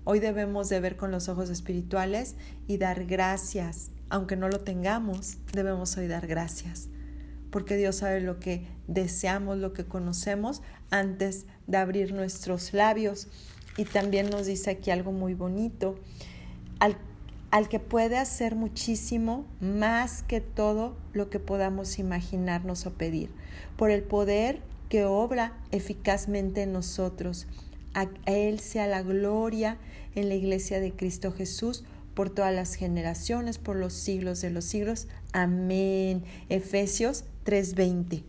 Hoy 0.03 0.19
debemos 0.19 0.69
de 0.69 0.79
ver 0.79 0.95
con 0.95 1.11
los 1.11 1.27
ojos 1.27 1.49
espirituales 1.49 2.35
y 2.67 2.77
dar 2.77 3.05
gracias. 3.05 3.89
Aunque 4.09 4.37
no 4.37 4.47
lo 4.47 4.61
tengamos, 4.61 5.37
debemos 5.51 5.97
hoy 5.97 6.07
dar 6.07 6.27
gracias. 6.27 6.87
Porque 7.51 7.75
Dios 7.75 7.97
sabe 7.97 8.21
lo 8.21 8.39
que 8.39 8.65
deseamos, 8.87 9.57
lo 9.57 9.73
que 9.73 9.85
conocemos 9.85 10.61
antes 10.91 11.45
de 11.65 11.77
abrir 11.77 12.13
nuestros 12.13 12.73
labios. 12.73 13.27
Y 13.75 13.83
también 13.83 14.29
nos 14.29 14.45
dice 14.45 14.71
aquí 14.71 14.91
algo 14.91 15.11
muy 15.11 15.33
bonito. 15.33 15.99
Al, 16.79 16.95
al 17.51 17.67
que 17.67 17.79
puede 17.79 18.17
hacer 18.17 18.55
muchísimo 18.55 19.45
más 19.59 20.23
que 20.23 20.39
todo 20.39 20.95
lo 21.11 21.29
que 21.29 21.39
podamos 21.39 21.99
imaginarnos 21.99 22.85
o 22.85 22.93
pedir, 22.93 23.29
por 23.75 23.91
el 23.91 24.03
poder 24.03 24.61
que 24.89 25.05
obra 25.05 25.53
eficazmente 25.71 26.63
en 26.63 26.73
nosotros. 26.73 27.47
A 27.93 28.07
Él 28.25 28.59
sea 28.59 28.87
la 28.87 29.01
gloria 29.01 29.77
en 30.15 30.29
la 30.29 30.35
iglesia 30.35 30.79
de 30.79 30.91
Cristo 30.91 31.31
Jesús 31.31 31.83
por 32.13 32.29
todas 32.29 32.53
las 32.53 32.75
generaciones, 32.75 33.57
por 33.57 33.75
los 33.75 33.93
siglos 33.93 34.41
de 34.41 34.49
los 34.49 34.65
siglos. 34.65 35.07
Amén. 35.33 36.23
Efesios 36.49 37.25
3:20. 37.45 38.23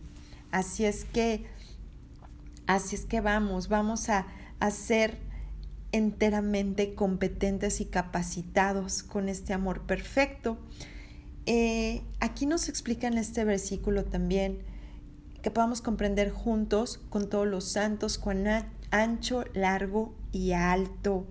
Así 0.51 0.85
es 0.85 1.05
que, 1.05 1.45
así 2.67 2.95
es 2.95 3.05
que 3.05 3.21
vamos, 3.21 3.67
vamos 3.67 4.09
a, 4.09 4.27
a 4.59 4.71
ser 4.71 5.17
enteramente 5.91 6.93
competentes 6.93 7.81
y 7.81 7.85
capacitados 7.85 9.03
con 9.03 9.29
este 9.29 9.53
amor 9.53 9.81
perfecto. 9.81 10.57
Eh, 11.45 12.01
aquí 12.19 12.45
nos 12.45 12.69
explica 12.69 13.07
en 13.07 13.17
este 13.17 13.43
versículo 13.43 14.05
también 14.05 14.59
que 15.49 15.55
podamos 15.55 15.81
comprender 15.81 16.29
juntos 16.29 16.99
con 17.09 17.27
todos 17.27 17.47
los 17.47 17.71
santos 17.71 18.19
cuán 18.19 18.45
ancho, 18.91 19.45
largo 19.55 20.13
y 20.31 20.51
alto. 20.51 21.25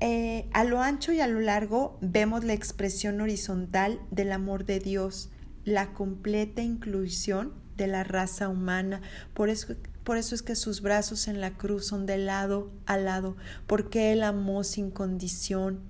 Eh, 0.00 0.48
a 0.54 0.64
lo 0.64 0.80
ancho 0.80 1.12
y 1.12 1.20
a 1.20 1.26
lo 1.26 1.40
largo 1.40 1.98
vemos 2.00 2.42
la 2.44 2.54
expresión 2.54 3.20
horizontal 3.20 4.00
del 4.10 4.32
amor 4.32 4.64
de 4.64 4.80
Dios, 4.80 5.28
la 5.64 5.92
completa 5.92 6.62
inclusión 6.62 7.52
de 7.76 7.88
la 7.88 8.02
raza 8.02 8.48
humana. 8.48 9.02
Por 9.34 9.50
eso 9.50 9.74
por 10.04 10.16
eso 10.16 10.34
es 10.34 10.40
que 10.40 10.56
sus 10.56 10.80
brazos 10.80 11.28
en 11.28 11.42
la 11.42 11.50
cruz 11.50 11.86
son 11.86 12.06
de 12.06 12.16
lado 12.16 12.72
a 12.86 12.96
lado, 12.96 13.36
porque 13.66 14.10
Él 14.10 14.22
amó 14.22 14.64
sin 14.64 14.90
condición 14.90 15.82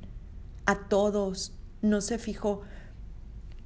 a 0.66 0.88
todos. 0.88 1.52
No 1.82 2.00
se 2.00 2.18
fijó 2.18 2.62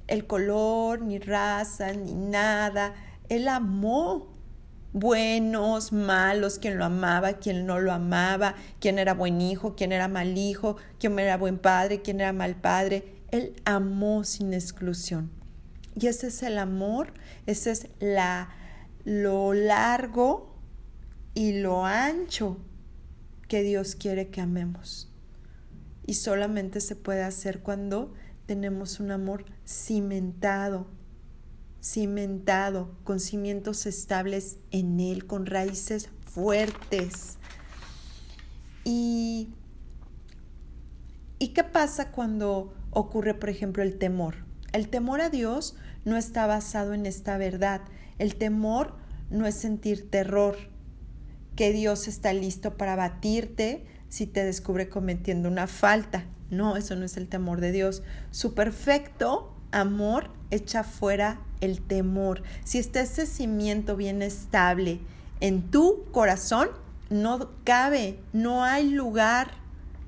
el 0.05 0.27
color, 0.27 1.01
ni 1.01 1.17
raza, 1.17 1.91
ni 1.93 2.13
nada. 2.13 2.93
Él 3.29 3.47
amó 3.47 4.33
buenos, 4.93 5.91
malos, 5.91 6.59
quien 6.59 6.77
lo 6.77 6.85
amaba, 6.85 7.33
quien 7.33 7.65
no 7.65 7.79
lo 7.79 7.91
amaba, 7.91 8.55
quien 8.79 8.99
era 8.99 9.13
buen 9.13 9.41
hijo, 9.41 9.75
quien 9.75 9.91
era 9.91 10.07
mal 10.07 10.37
hijo, 10.37 10.77
quien 10.99 11.17
era 11.19 11.37
buen 11.37 11.57
padre, 11.57 12.01
quien 12.01 12.21
era 12.21 12.33
mal 12.33 12.55
padre. 12.55 13.15
Él 13.31 13.55
amó 13.65 14.23
sin 14.23 14.53
exclusión. 14.53 15.31
Y 15.95 16.07
ese 16.07 16.27
es 16.27 16.43
el 16.43 16.57
amor, 16.57 17.13
ese 17.45 17.71
es 17.71 17.87
la 17.99 18.49
lo 19.03 19.53
largo 19.53 20.55
y 21.33 21.59
lo 21.59 21.85
ancho 21.85 22.57
que 23.47 23.63
Dios 23.63 23.95
quiere 23.95 24.29
que 24.29 24.41
amemos. 24.41 25.11
Y 26.05 26.15
solamente 26.15 26.81
se 26.81 26.95
puede 26.95 27.23
hacer 27.23 27.61
cuando 27.61 28.13
tenemos 28.45 28.99
un 28.99 29.11
amor 29.11 29.45
cimentado, 29.65 30.87
cimentado, 31.83 32.95
con 33.03 33.19
cimientos 33.19 33.85
estables 33.85 34.57
en 34.71 34.99
Él, 34.99 35.25
con 35.25 35.45
raíces 35.45 36.09
fuertes. 36.25 37.37
Y, 38.85 39.49
¿Y 41.39 41.49
qué 41.49 41.63
pasa 41.63 42.11
cuando 42.11 42.73
ocurre, 42.91 43.33
por 43.33 43.49
ejemplo, 43.49 43.83
el 43.83 43.97
temor? 43.97 44.35
El 44.71 44.87
temor 44.89 45.21
a 45.21 45.29
Dios 45.29 45.75
no 46.05 46.15
está 46.15 46.47
basado 46.47 46.93
en 46.93 47.05
esta 47.05 47.37
verdad, 47.37 47.81
el 48.17 48.35
temor 48.35 48.95
no 49.29 49.45
es 49.45 49.55
sentir 49.55 50.09
terror, 50.09 50.55
que 51.55 51.71
Dios 51.71 52.07
está 52.07 52.33
listo 52.33 52.77
para 52.77 52.95
batirte 52.95 53.85
si 54.09 54.25
te 54.25 54.43
descubre 54.43 54.89
cometiendo 54.89 55.49
una 55.49 55.67
falta. 55.67 56.25
No, 56.49 56.77
eso 56.77 56.95
no 56.95 57.05
es 57.05 57.17
el 57.17 57.27
temor 57.27 57.61
de 57.61 57.71
Dios. 57.71 58.03
Su 58.31 58.53
perfecto 58.53 59.52
amor 59.73 60.29
echa 60.51 60.83
fuera 60.83 61.41
el 61.61 61.81
temor. 61.81 62.43
Si 62.63 62.77
está 62.77 63.01
ese 63.01 63.25
cimiento 63.25 63.95
bien 63.95 64.21
estable 64.21 64.99
en 65.39 65.69
tu 65.71 66.05
corazón, 66.11 66.69
no 67.09 67.49
cabe, 67.63 68.19
no 68.31 68.63
hay 68.63 68.89
lugar 68.89 69.51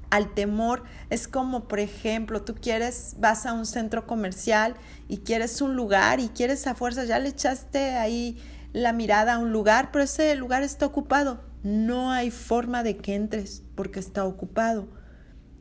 al 0.09 0.33
temor. 0.33 0.83
Es 1.09 1.27
como, 1.27 1.67
por 1.67 1.79
ejemplo, 1.79 2.43
tú 2.43 2.55
quieres, 2.55 3.15
vas 3.19 3.45
a 3.45 3.53
un 3.53 3.65
centro 3.65 4.07
comercial 4.07 4.75
y 5.07 5.17
quieres 5.17 5.61
un 5.61 5.75
lugar 5.75 6.19
y 6.19 6.29
quieres 6.29 6.67
a 6.67 6.75
fuerza, 6.75 7.03
ya 7.05 7.19
le 7.19 7.29
echaste 7.29 7.95
ahí 7.95 8.37
la 8.73 8.93
mirada 8.93 9.35
a 9.35 9.37
un 9.39 9.51
lugar, 9.51 9.89
pero 9.91 10.03
ese 10.03 10.35
lugar 10.35 10.63
está 10.63 10.85
ocupado. 10.85 11.41
No 11.63 12.11
hay 12.11 12.29
forma 12.29 12.83
de 12.83 12.97
que 12.97 13.15
entres 13.15 13.63
porque 13.75 13.99
está 13.99 14.25
ocupado. 14.25 14.87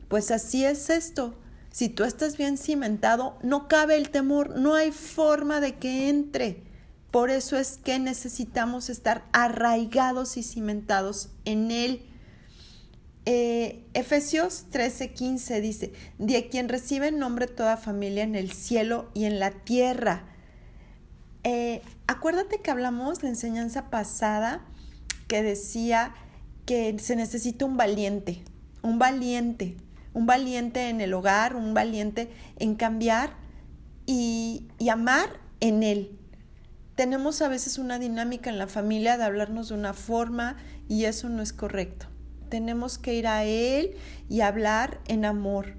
Pues 0.07 0.31
así 0.31 0.65
es 0.65 0.89
esto. 0.89 1.33
Si 1.75 1.89
tú 1.89 2.05
estás 2.05 2.37
bien 2.37 2.57
cimentado, 2.57 3.37
no 3.43 3.67
cabe 3.67 3.97
el 3.97 4.09
temor, 4.09 4.57
no 4.57 4.75
hay 4.75 4.93
forma 4.93 5.59
de 5.59 5.75
que 5.75 6.07
entre. 6.07 6.63
Por 7.11 7.29
eso 7.29 7.57
es 7.57 7.77
que 7.83 7.99
necesitamos 7.99 8.89
estar 8.89 9.25
arraigados 9.33 10.37
y 10.37 10.43
cimentados 10.43 11.31
en 11.43 11.71
Él. 11.71 12.05
Eh, 13.25 13.83
Efesios 13.93 14.67
13:15 14.71 15.59
dice, 15.59 15.91
de 16.17 16.47
quien 16.47 16.69
recibe 16.69 17.11
nombre 17.11 17.45
toda 17.45 17.75
familia 17.75 18.23
en 18.23 18.35
el 18.35 18.53
cielo 18.53 19.11
y 19.13 19.25
en 19.25 19.41
la 19.41 19.51
tierra. 19.51 20.29
Eh, 21.43 21.81
acuérdate 22.07 22.61
que 22.61 22.71
hablamos 22.71 23.21
la 23.21 23.27
enseñanza 23.27 23.89
pasada 23.89 24.65
que 25.27 25.43
decía 25.43 26.15
que 26.65 26.97
se 26.99 27.17
necesita 27.17 27.65
un 27.65 27.75
valiente, 27.75 28.45
un 28.81 28.97
valiente, 28.97 29.75
un 30.15 30.25
valiente 30.25 30.89
en 30.89 30.99
el 30.99 31.13
hogar, 31.13 31.55
un 31.55 31.75
valiente 31.75 32.31
en 32.57 32.73
cambiar 32.73 33.35
y, 34.07 34.67
y 34.79 34.89
amar 34.89 35.29
en 35.59 35.83
él. 35.83 36.17
Tenemos 36.95 37.43
a 37.43 37.49
veces 37.49 37.77
una 37.77 37.99
dinámica 37.99 38.49
en 38.49 38.57
la 38.57 38.65
familia 38.65 39.17
de 39.17 39.25
hablarnos 39.25 39.69
de 39.69 39.75
una 39.75 39.93
forma 39.93 40.57
y 40.89 41.05
eso 41.05 41.29
no 41.29 41.43
es 41.43 41.53
correcto. 41.53 42.07
Tenemos 42.49 42.97
que 42.97 43.13
ir 43.13 43.27
a 43.27 43.43
él 43.43 43.91
y 44.27 44.41
hablar 44.41 44.99
en 45.07 45.25
amor, 45.25 45.75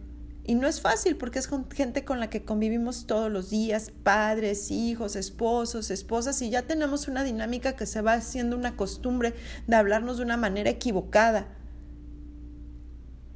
y 0.48 0.54
no 0.54 0.68
es 0.68 0.80
fácil 0.80 1.16
porque 1.16 1.40
es 1.40 1.50
gente 1.74 2.04
con 2.04 2.20
la 2.20 2.30
que 2.30 2.44
convivimos 2.44 3.06
todos 3.06 3.32
los 3.32 3.50
días, 3.50 3.90
padres, 4.04 4.70
hijos, 4.70 5.16
esposos, 5.16 5.90
esposas, 5.90 6.40
y 6.40 6.50
ya 6.50 6.62
tenemos 6.62 7.08
una 7.08 7.24
dinámica 7.24 7.74
que 7.74 7.84
se 7.84 8.00
va 8.00 8.12
haciendo 8.12 8.56
una 8.56 8.76
costumbre 8.76 9.34
de 9.66 9.74
hablarnos 9.74 10.18
de 10.18 10.22
una 10.22 10.36
manera 10.36 10.70
equivocada. 10.70 11.48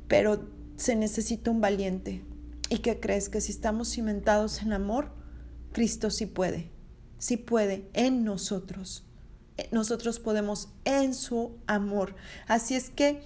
Pero 0.07 0.60
se 0.80 0.96
necesita 0.96 1.50
un 1.50 1.60
valiente. 1.60 2.25
¿Y 2.70 2.78
qué 2.78 3.00
crees? 3.00 3.28
Que 3.28 3.40
si 3.40 3.52
estamos 3.52 3.92
cimentados 3.92 4.62
en 4.62 4.72
amor, 4.72 5.12
Cristo 5.72 6.10
sí 6.10 6.26
puede, 6.26 6.70
sí 7.18 7.37
puede 7.37 7.88
en 7.92 8.25
nosotros. 8.25 9.04
Nosotros 9.72 10.18
podemos 10.18 10.70
en 10.84 11.12
su 11.12 11.58
amor. 11.66 12.14
Así 12.46 12.75
es 12.75 12.88
que 12.88 13.20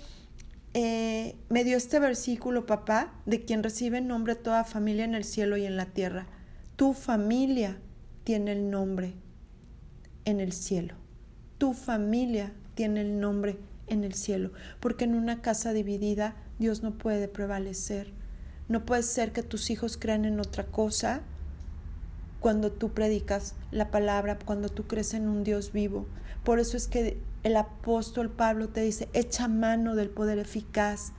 eh, 0.73 1.37
me 1.49 1.63
dio 1.63 1.77
este 1.77 2.01
versículo, 2.01 2.67
papá, 2.67 3.15
de 3.25 3.45
quien 3.45 3.63
recibe 3.63 4.01
nombre 4.01 4.35
toda 4.35 4.65
familia 4.65 5.05
en 5.05 5.15
el 5.15 5.25
cielo 5.25 5.57
y 5.57 5.65
en 5.65 5.77
la 5.77 5.87
tierra. 5.87 6.27
Tu 6.75 6.93
familia 6.93 7.79
tiene 8.25 8.53
el 8.53 8.69
nombre 8.69 9.15
en 10.25 10.41
el 10.41 10.53
cielo. 10.53 10.97
Tu 11.59 11.73
familia 11.73 12.53
tiene 12.75 13.03
el 13.03 13.21
nombre 13.21 13.59
en 13.87 14.03
el 14.03 14.15
cielo. 14.15 14.51
Porque 14.81 15.05
en 15.05 15.15
una 15.15 15.41
casa 15.41 15.73
dividida 15.73 16.35
Dios 16.59 16.83
no 16.83 16.93
puede 16.93 17.29
prevalecer. 17.29 18.13
No 18.69 18.85
puede 18.85 19.03
ser 19.03 19.33
que 19.33 19.43
tus 19.43 19.71
hijos 19.71 19.97
crean 19.97 20.25
en 20.25 20.41
otra 20.41 20.65
cosa 20.65 21.23
cuando 22.41 22.71
tú 22.71 22.93
predicas 22.93 23.55
la 23.71 23.91
palabra, 23.91 24.39
cuando 24.39 24.69
tú 24.69 24.87
crees 24.87 25.15
en 25.15 25.29
un 25.29 25.45
Dios 25.45 25.73
vivo. 25.73 26.07
Por 26.45 26.59
eso 26.59 26.77
es 26.77 26.87
que 26.87 27.19
el 27.43 27.57
apóstol 27.57 28.31
Pablo 28.31 28.69
te 28.69 28.83
dice, 28.83 29.09
echa 29.13 29.49
mano 29.49 29.95
del 29.95 30.11
poder 30.11 30.39
eficaz 30.39 31.13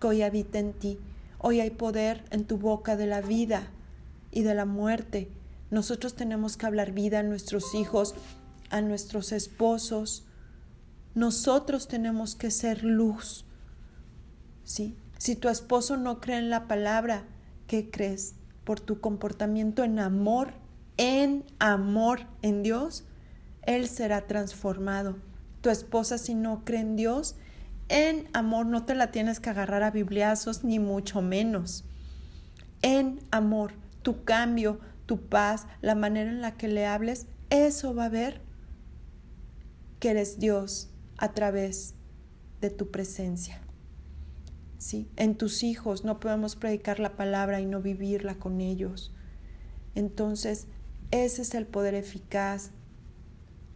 que 0.00 0.06
hoy 0.08 0.22
habita 0.22 0.58
en 0.58 0.72
ti. 0.72 0.98
Hoy 1.38 1.60
hay 1.60 1.70
poder 1.70 2.24
en 2.30 2.44
tu 2.44 2.58
boca 2.58 2.96
de 2.96 3.06
la 3.06 3.20
vida 3.20 3.68
y 4.30 4.42
de 4.42 4.54
la 4.54 4.64
muerte. 4.64 5.30
Nosotros 5.70 6.14
tenemos 6.14 6.56
que 6.56 6.66
hablar 6.66 6.92
vida 6.92 7.20
a 7.20 7.22
nuestros 7.22 7.74
hijos, 7.74 8.14
a 8.70 8.80
nuestros 8.80 9.32
esposos. 9.32 10.24
Nosotros 11.14 11.86
tenemos 11.86 12.34
que 12.34 12.50
ser 12.50 12.82
luz. 12.82 13.44
¿Sí? 14.64 14.96
Si 15.18 15.36
tu 15.36 15.48
esposo 15.48 15.96
no 15.96 16.20
cree 16.20 16.38
en 16.38 16.50
la 16.50 16.66
palabra, 16.66 17.24
¿qué 17.66 17.90
crees? 17.90 18.34
Por 18.64 18.80
tu 18.80 19.00
comportamiento 19.00 19.84
en 19.84 19.98
amor, 19.98 20.54
en 20.96 21.44
amor 21.58 22.20
en 22.42 22.62
Dios, 22.62 23.04
Él 23.62 23.88
será 23.88 24.26
transformado 24.26 25.16
tu 25.64 25.70
esposa 25.70 26.18
si 26.18 26.34
no 26.34 26.62
cree 26.62 26.80
en 26.80 26.94
Dios, 26.94 27.36
en 27.88 28.28
amor 28.34 28.66
no 28.66 28.84
te 28.84 28.94
la 28.94 29.10
tienes 29.10 29.40
que 29.40 29.48
agarrar 29.48 29.82
a 29.82 29.90
bibliazos 29.90 30.62
ni 30.62 30.78
mucho 30.78 31.22
menos. 31.22 31.86
En 32.82 33.18
amor, 33.30 33.72
tu 34.02 34.24
cambio, 34.24 34.78
tu 35.06 35.26
paz, 35.26 35.66
la 35.80 35.94
manera 35.94 36.30
en 36.30 36.42
la 36.42 36.52
que 36.58 36.68
le 36.68 36.84
hables, 36.84 37.26
eso 37.48 37.94
va 37.94 38.04
a 38.04 38.10
ver 38.10 38.42
que 40.00 40.10
eres 40.10 40.38
Dios 40.38 40.90
a 41.16 41.32
través 41.32 41.94
de 42.60 42.68
tu 42.68 42.90
presencia. 42.90 43.63
¿Sí? 44.78 45.08
En 45.16 45.36
tus 45.36 45.62
hijos 45.62 46.04
no 46.04 46.20
podemos 46.20 46.56
predicar 46.56 47.00
la 47.00 47.16
palabra 47.16 47.60
y 47.60 47.66
no 47.66 47.80
vivirla 47.80 48.34
con 48.36 48.60
ellos. 48.60 49.12
Entonces, 49.94 50.66
ese 51.10 51.42
es 51.42 51.54
el 51.54 51.66
poder 51.66 51.94
eficaz. 51.94 52.70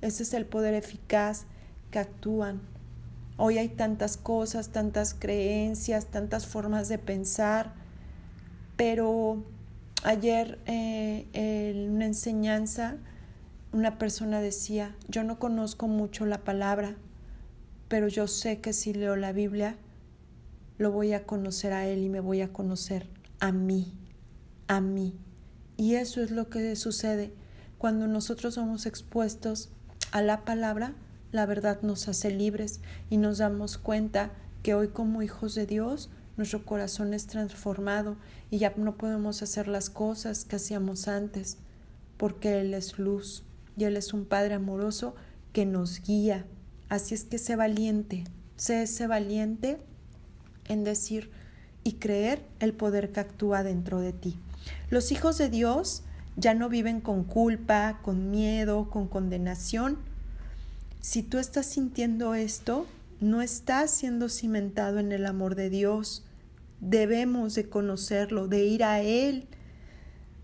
Ese 0.00 0.22
es 0.22 0.34
el 0.34 0.46
poder 0.46 0.74
eficaz 0.74 1.46
que 1.90 1.98
actúan. 1.98 2.60
Hoy 3.36 3.58
hay 3.58 3.68
tantas 3.68 4.16
cosas, 4.16 4.70
tantas 4.70 5.14
creencias, 5.14 6.06
tantas 6.06 6.46
formas 6.46 6.88
de 6.88 6.98
pensar, 6.98 7.72
pero 8.76 9.44
ayer 10.02 10.58
eh, 10.66 11.26
en 11.32 11.90
una 11.90 12.06
enseñanza 12.06 12.96
una 13.72 13.98
persona 13.98 14.40
decía, 14.40 14.96
yo 15.08 15.24
no 15.24 15.38
conozco 15.38 15.88
mucho 15.88 16.26
la 16.26 16.38
palabra, 16.38 16.96
pero 17.88 18.08
yo 18.08 18.26
sé 18.26 18.60
que 18.60 18.72
si 18.72 18.94
leo 18.94 19.16
la 19.16 19.32
Biblia, 19.32 19.76
lo 20.78 20.92
voy 20.92 21.12
a 21.12 21.26
conocer 21.26 21.72
a 21.72 21.86
Él 21.86 22.04
y 22.04 22.08
me 22.08 22.20
voy 22.20 22.40
a 22.40 22.52
conocer 22.52 23.08
a 23.40 23.52
mí, 23.52 23.92
a 24.68 24.80
mí. 24.80 25.14
Y 25.76 25.94
eso 25.94 26.22
es 26.22 26.30
lo 26.30 26.48
que 26.48 26.74
sucede 26.76 27.32
cuando 27.78 28.08
nosotros 28.08 28.54
somos 28.54 28.86
expuestos 28.86 29.70
a 30.10 30.20
la 30.20 30.44
palabra, 30.44 30.94
la 31.30 31.46
verdad 31.46 31.80
nos 31.82 32.08
hace 32.08 32.30
libres 32.30 32.80
y 33.08 33.18
nos 33.18 33.38
damos 33.38 33.78
cuenta 33.78 34.32
que 34.62 34.74
hoy 34.74 34.88
como 34.88 35.22
hijos 35.22 35.54
de 35.54 35.66
Dios 35.66 36.10
nuestro 36.36 36.64
corazón 36.64 37.14
es 37.14 37.26
transformado 37.26 38.16
y 38.50 38.58
ya 38.58 38.72
no 38.76 38.96
podemos 38.96 39.42
hacer 39.42 39.68
las 39.68 39.90
cosas 39.90 40.44
que 40.44 40.56
hacíamos 40.56 41.08
antes, 41.08 41.58
porque 42.16 42.60
Él 42.60 42.74
es 42.74 42.98
luz 42.98 43.44
y 43.76 43.84
Él 43.84 43.96
es 43.96 44.12
un 44.12 44.24
Padre 44.24 44.54
amoroso 44.54 45.14
que 45.52 45.66
nos 45.66 46.02
guía. 46.02 46.46
Así 46.88 47.14
es 47.14 47.24
que 47.24 47.38
sé 47.38 47.54
valiente, 47.54 48.24
sé 48.56 48.82
ese 48.82 49.06
valiente 49.06 49.78
en 50.68 50.84
decir 50.84 51.30
y 51.84 51.94
creer 51.94 52.42
el 52.60 52.72
poder 52.72 53.12
que 53.12 53.20
actúa 53.20 53.62
dentro 53.62 54.00
de 54.00 54.12
ti. 54.12 54.36
Los 54.90 55.12
hijos 55.12 55.38
de 55.38 55.48
Dios 55.48 56.02
ya 56.36 56.54
no 56.54 56.68
viven 56.68 57.00
con 57.00 57.24
culpa, 57.24 58.00
con 58.02 58.30
miedo, 58.30 58.90
con 58.90 59.08
condenación. 59.08 59.98
Si 61.00 61.22
tú 61.22 61.38
estás 61.38 61.66
sintiendo 61.66 62.34
esto, 62.34 62.86
no 63.20 63.42
estás 63.42 63.90
siendo 63.90 64.28
cimentado 64.28 64.98
en 64.98 65.12
el 65.12 65.26
amor 65.26 65.54
de 65.54 65.70
Dios. 65.70 66.24
Debemos 66.80 67.54
de 67.54 67.68
conocerlo, 67.68 68.48
de 68.48 68.64
ir 68.64 68.84
a 68.84 69.00
Él, 69.00 69.46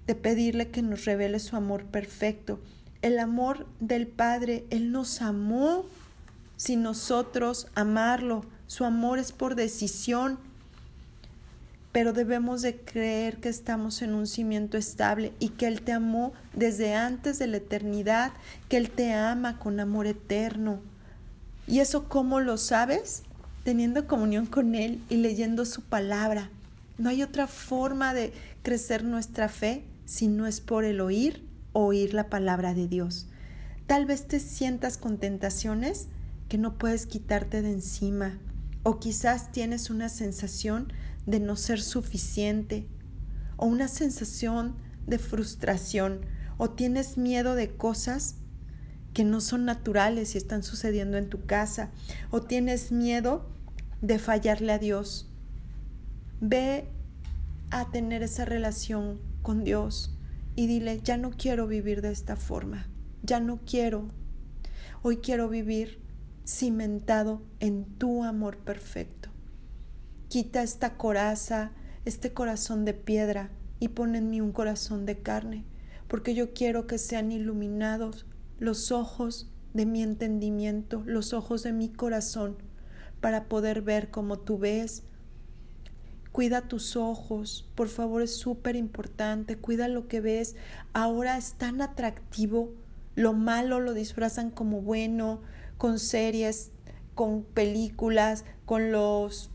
de 0.07 0.15
pedirle 0.15 0.69
que 0.69 0.83
nos 0.83 1.05
revele 1.05 1.39
su 1.39 1.57
amor 1.57 1.85
perfecto 1.85 2.59
el 3.05 3.19
amor 3.19 3.67
del 3.81 4.07
Padre. 4.07 4.65
Él 4.71 4.91
nos 4.91 5.21
amó 5.21 5.85
sin 6.57 6.83
nosotros 6.83 7.69
amarlo. 7.75 8.47
Su 8.67 8.85
amor 8.85 9.19
es 9.19 9.33
por 9.33 9.55
decisión. 9.55 10.39
Pero 11.93 12.13
debemos 12.13 12.63
de 12.63 12.77
creer 12.77 13.37
que 13.37 13.49
estamos 13.49 14.03
en 14.03 14.15
un 14.15 14.27
cimiento 14.27 14.77
estable 14.77 15.33
y 15.39 15.51
que 15.51 15.69
Él 15.69 15.83
te 15.83 15.93
amó 15.93 16.33
desde 16.53 16.95
antes 16.95 17.39
de 17.39 17.47
la 17.47 17.59
eternidad, 17.59 18.33
que 18.69 18.77
Él 18.77 18.91
te 18.91 19.13
ama 19.13 19.59
con 19.59 19.79
amor 19.79 20.07
eterno. 20.07 20.81
¿Y 21.69 21.79
eso 21.79 22.09
cómo 22.09 22.41
lo 22.41 22.57
sabes? 22.57 23.23
Teniendo 23.63 24.09
comunión 24.09 24.47
con 24.47 24.75
Él 24.75 25.01
y 25.09 25.19
leyendo 25.19 25.65
su 25.65 25.83
palabra. 25.83 26.51
No 26.99 27.11
hay 27.11 27.23
otra 27.23 27.47
forma 27.47 28.13
de 28.13 28.33
crecer 28.63 29.05
nuestra 29.05 29.49
fe 29.49 29.85
si 30.05 30.27
no 30.27 30.47
es 30.47 30.61
por 30.61 30.85
el 30.85 31.01
oír 31.01 31.45
oír 31.75 32.15
la 32.15 32.31
palabra 32.31 32.73
de 32.73 32.89
Dios. 32.89 33.27
Tal 33.87 34.07
vez 34.07 34.27
te 34.27 34.41
sientas 34.41 34.97
con 34.97 35.19
tentaciones 35.19 36.07
que 36.49 36.57
no 36.57 36.79
puedes 36.79 37.05
quitarte 37.05 37.61
de 37.61 37.73
encima 37.73 38.39
o 38.85 39.01
quizás 39.01 39.51
tienes 39.51 39.91
una 39.91 40.09
sensación 40.09 40.93
de 41.27 41.41
no 41.41 41.57
ser 41.57 41.83
suficiente 41.83 42.87
o 43.57 43.67
una 43.67 43.89
sensación 43.89 44.77
de 45.07 45.19
frustración 45.19 46.21
o 46.59 46.71
tienes 46.71 47.19
miedo 47.19 47.55
de 47.55 47.77
cosas 47.77 48.37
que 49.13 49.25
no 49.25 49.41
son 49.41 49.65
naturales 49.65 50.35
y 50.35 50.39
están 50.39 50.63
sucediendo 50.63 51.17
en 51.17 51.29
tu 51.29 51.47
casa 51.47 51.91
o 52.31 52.43
tienes 52.43 52.93
miedo 52.93 53.49
de 54.03 54.19
fallarle 54.19 54.73
a 54.73 54.79
Dios. 54.79 55.31
Ve 56.41 56.91
a 57.71 57.91
tener 57.91 58.23
esa 58.23 58.45
relación 58.45 59.19
con 59.41 59.65
Dios 59.65 60.19
y 60.57 60.67
dile, 60.67 61.01
ya 61.03 61.17
no 61.17 61.31
quiero 61.31 61.67
vivir 61.67 62.03
de 62.03 62.13
esta 62.13 62.37
forma, 62.37 62.87
ya 63.23 63.41
no 63.41 63.61
quiero. 63.65 64.09
Hoy 65.03 65.19
quiero 65.19 65.49
vivir 65.49 66.04
cimentado 66.47 67.43
en 67.61 67.85
tu 67.85 68.25
amor 68.25 68.59
perfecto. 68.59 69.31
Quita 70.29 70.63
esta 70.63 70.97
coraza, 70.97 71.73
este 72.05 72.33
corazón 72.33 72.85
de 72.85 72.95
piedra 72.95 73.51
y 73.81 73.89
pon 73.89 74.15
en 74.15 74.31
mí 74.31 74.41
un 74.41 74.53
corazón 74.53 75.07
de 75.07 75.19
carne, 75.19 75.65
porque 76.09 76.35
yo 76.35 76.53
quiero 76.53 76.87
que 76.87 76.99
sean 76.99 77.33
iluminados 77.33 78.27
los 78.59 78.93
ojos 78.93 79.51
de 79.73 79.87
mi 79.87 80.03
entendimiento, 80.03 81.03
los 81.07 81.33
ojos 81.33 81.63
de 81.63 81.73
mi 81.73 81.89
corazón, 81.89 82.57
para 83.21 83.49
poder 83.49 83.83
ver 83.83 84.11
como 84.11 84.39
tú 84.39 84.59
ves, 84.59 85.05
Cuida 86.35 86.63
tus 86.63 86.97
ojos, 86.97 87.71
por 87.77 87.87
favor, 87.87 88.21
es 88.21 88.35
súper 88.35 88.75
importante. 88.75 89.57
Cuida 89.57 89.87
lo 89.87 90.09
que 90.09 90.21
ves. 90.21 90.57
Ahora 90.93 91.39
es 91.39 91.53
tan 91.53 91.81
atractivo. 91.81 92.73
Lo 93.15 93.35
malo 93.35 93.79
lo 93.79 93.95
disfrazan 93.95 94.51
como 94.51 94.83
bueno, 94.83 95.43
con 95.79 95.99
series, 95.99 96.71
con 97.15 97.43
películas, 97.43 98.45
con 98.65 98.93
los, 98.93 99.51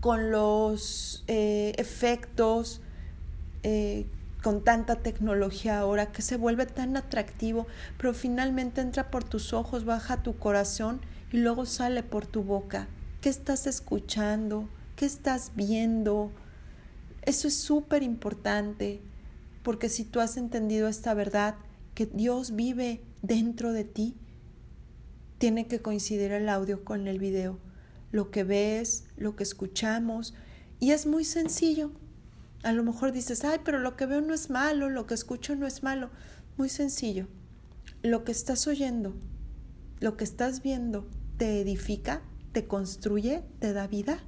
con 0.00 0.30
los 0.30 1.24
eh, 1.26 1.72
efectos, 1.78 2.80
eh, 3.62 4.06
con 4.42 4.64
tanta 4.64 4.96
tecnología 4.96 5.80
ahora 5.80 6.12
que 6.12 6.22
se 6.22 6.36
vuelve 6.36 6.66
tan 6.66 6.96
atractivo, 6.96 7.66
pero 7.98 8.14
finalmente 8.14 8.80
entra 8.80 9.10
por 9.10 9.24
tus 9.24 9.52
ojos, 9.52 9.84
baja 9.84 10.22
tu 10.22 10.38
corazón 10.38 11.00
y 11.32 11.38
luego 11.38 11.66
sale 11.66 12.02
por 12.02 12.26
tu 12.26 12.42
boca. 12.42 12.88
¿Qué 13.20 13.28
estás 13.28 13.66
escuchando? 13.66 14.68
¿Qué 14.96 15.04
estás 15.04 15.52
viendo? 15.54 16.30
Eso 17.22 17.48
es 17.48 17.56
súper 17.56 18.02
importante 18.02 19.00
porque 19.62 19.88
si 19.90 20.04
tú 20.04 20.20
has 20.20 20.36
entendido 20.36 20.88
esta 20.88 21.12
verdad, 21.12 21.56
que 21.94 22.06
Dios 22.06 22.56
vive 22.56 23.02
dentro 23.20 23.72
de 23.72 23.84
ti, 23.84 24.14
tiene 25.40 25.66
que 25.66 25.80
coincidir 25.80 26.32
el 26.32 26.50
audio 26.50 26.84
con 26.84 27.08
el 27.08 27.18
video. 27.18 27.58
Lo 28.12 28.30
que 28.30 28.44
ves, 28.44 29.04
lo 29.16 29.36
que 29.36 29.42
escuchamos, 29.42 30.34
y 30.78 30.90
es 30.90 31.06
muy 31.06 31.24
sencillo. 31.24 31.92
A 32.62 32.72
lo 32.72 32.84
mejor 32.84 33.10
dices, 33.10 33.42
ay, 33.42 33.60
pero 33.64 33.78
lo 33.78 33.96
que 33.96 34.04
veo 34.04 34.20
no 34.20 34.34
es 34.34 34.50
malo, 34.50 34.90
lo 34.90 35.06
que 35.06 35.14
escucho 35.14 35.56
no 35.56 35.66
es 35.66 35.82
malo. 35.82 36.10
Muy 36.58 36.68
sencillo. 36.68 37.26
Lo 38.02 38.22
que 38.22 38.32
estás 38.32 38.66
oyendo, 38.66 39.14
lo 39.98 40.18
que 40.18 40.24
estás 40.24 40.62
viendo, 40.62 41.08
te 41.38 41.62
edifica, 41.62 42.20
te 42.52 42.66
construye, 42.66 43.42
te 43.60 43.72
da 43.72 43.86
vida. 43.86 44.22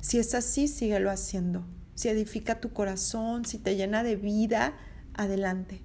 Si 0.00 0.20
es 0.20 0.36
así, 0.36 0.68
síguelo 0.68 1.10
haciendo. 1.10 1.66
Si 1.96 2.08
edifica 2.08 2.60
tu 2.60 2.72
corazón, 2.72 3.44
si 3.46 3.58
te 3.58 3.74
llena 3.74 4.04
de 4.04 4.14
vida, 4.14 4.74
adelante. 5.14 5.82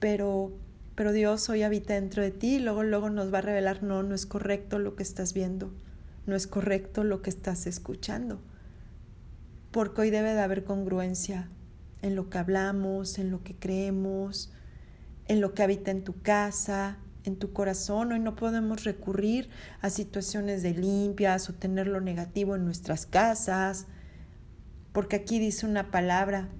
Pero, 0.00 0.58
pero 1.00 1.12
Dios 1.12 1.48
hoy 1.48 1.62
habita 1.62 1.94
dentro 1.94 2.22
de 2.22 2.30
ti 2.30 2.56
y 2.56 2.58
luego, 2.58 2.82
luego 2.82 3.08
nos 3.08 3.32
va 3.32 3.38
a 3.38 3.40
revelar, 3.40 3.82
no, 3.82 4.02
no 4.02 4.14
es 4.14 4.26
correcto 4.26 4.78
lo 4.78 4.96
que 4.96 5.02
estás 5.02 5.32
viendo, 5.32 5.72
no 6.26 6.36
es 6.36 6.46
correcto 6.46 7.04
lo 7.04 7.22
que 7.22 7.30
estás 7.30 7.66
escuchando. 7.66 8.38
Porque 9.70 10.02
hoy 10.02 10.10
debe 10.10 10.34
de 10.34 10.42
haber 10.42 10.62
congruencia 10.62 11.48
en 12.02 12.16
lo 12.16 12.28
que 12.28 12.36
hablamos, 12.36 13.18
en 13.18 13.30
lo 13.30 13.42
que 13.42 13.54
creemos, 13.54 14.52
en 15.26 15.40
lo 15.40 15.54
que 15.54 15.62
habita 15.62 15.90
en 15.90 16.04
tu 16.04 16.20
casa, 16.20 16.98
en 17.24 17.36
tu 17.36 17.54
corazón. 17.54 18.12
Hoy 18.12 18.20
no 18.20 18.36
podemos 18.36 18.84
recurrir 18.84 19.48
a 19.80 19.88
situaciones 19.88 20.62
de 20.62 20.74
limpias 20.74 21.48
o 21.48 21.54
tener 21.54 21.86
lo 21.86 22.02
negativo 22.02 22.56
en 22.56 22.66
nuestras 22.66 23.06
casas, 23.06 23.86
porque 24.92 25.16
aquí 25.16 25.38
dice 25.38 25.64
una 25.64 25.90
palabra, 25.90 26.50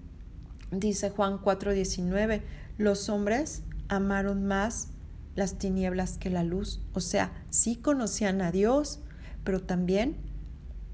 dice 0.71 1.11
Juan 1.11 1.43
4:19, 1.43 2.41
los 2.79 3.11
hombres 3.11 3.65
amaron 3.91 4.47
más 4.47 4.89
las 5.35 5.59
tinieblas 5.59 6.17
que 6.17 6.31
la 6.31 6.45
luz. 6.45 6.81
O 6.95 7.01
sea, 7.01 7.33
sí 7.51 7.77
conocían 7.77 8.41
a 8.41 8.53
Dios, 8.53 9.01
pero 9.45 9.61
también 9.61 10.17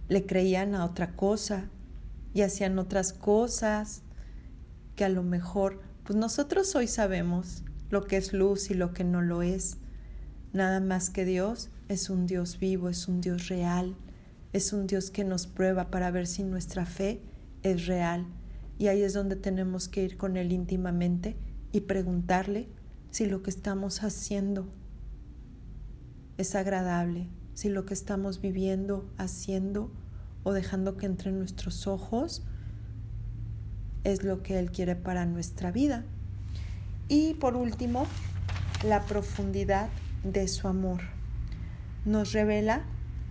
le 0.08 0.26
creían 0.26 0.74
a 0.74 0.84
otra 0.84 1.14
cosa 1.14 1.68
y 2.32 2.42
hacían 2.42 2.78
otras 2.78 3.12
cosas 3.12 4.02
que 4.94 5.04
a 5.04 5.08
lo 5.08 5.22
mejor, 5.22 5.80
pues 6.04 6.18
nosotros 6.18 6.74
hoy 6.74 6.88
sabemos 6.88 7.64
lo 7.90 8.04
que 8.04 8.16
es 8.16 8.32
luz 8.32 8.70
y 8.70 8.74
lo 8.74 8.92
que 8.92 9.04
no 9.04 9.20
lo 9.20 9.42
es. 9.42 9.76
Nada 10.52 10.80
más 10.80 11.10
que 11.10 11.24
Dios 11.24 11.68
es 11.88 12.08
un 12.08 12.26
Dios 12.26 12.58
vivo, 12.58 12.88
es 12.88 13.08
un 13.08 13.20
Dios 13.20 13.48
real, 13.48 13.94
es 14.54 14.72
un 14.72 14.86
Dios 14.86 15.10
que 15.10 15.24
nos 15.24 15.46
prueba 15.46 15.90
para 15.90 16.10
ver 16.10 16.26
si 16.26 16.44
nuestra 16.44 16.86
fe 16.86 17.20
es 17.62 17.86
real. 17.86 18.26
Y 18.78 18.88
ahí 18.88 19.02
es 19.02 19.12
donde 19.12 19.36
tenemos 19.36 19.88
que 19.88 20.02
ir 20.04 20.16
con 20.16 20.36
Él 20.36 20.52
íntimamente 20.52 21.36
y 21.72 21.82
preguntarle 21.82 22.68
si 23.16 23.24
lo 23.24 23.42
que 23.42 23.48
estamos 23.48 24.02
haciendo 24.02 24.66
es 26.36 26.54
agradable, 26.54 27.28
si 27.54 27.70
lo 27.70 27.86
que 27.86 27.94
estamos 27.94 28.42
viviendo, 28.42 29.10
haciendo 29.16 29.90
o 30.42 30.52
dejando 30.52 30.98
que 30.98 31.06
entre 31.06 31.32
nuestros 31.32 31.86
ojos 31.86 32.42
es 34.04 34.22
lo 34.22 34.42
que 34.42 34.58
Él 34.58 34.70
quiere 34.70 34.96
para 34.96 35.24
nuestra 35.24 35.72
vida. 35.72 36.04
Y 37.08 37.32
por 37.32 37.56
último, 37.56 38.06
la 38.84 39.06
profundidad 39.06 39.88
de 40.22 40.46
su 40.46 40.68
amor. 40.68 41.00
Nos 42.04 42.34
revela 42.34 42.82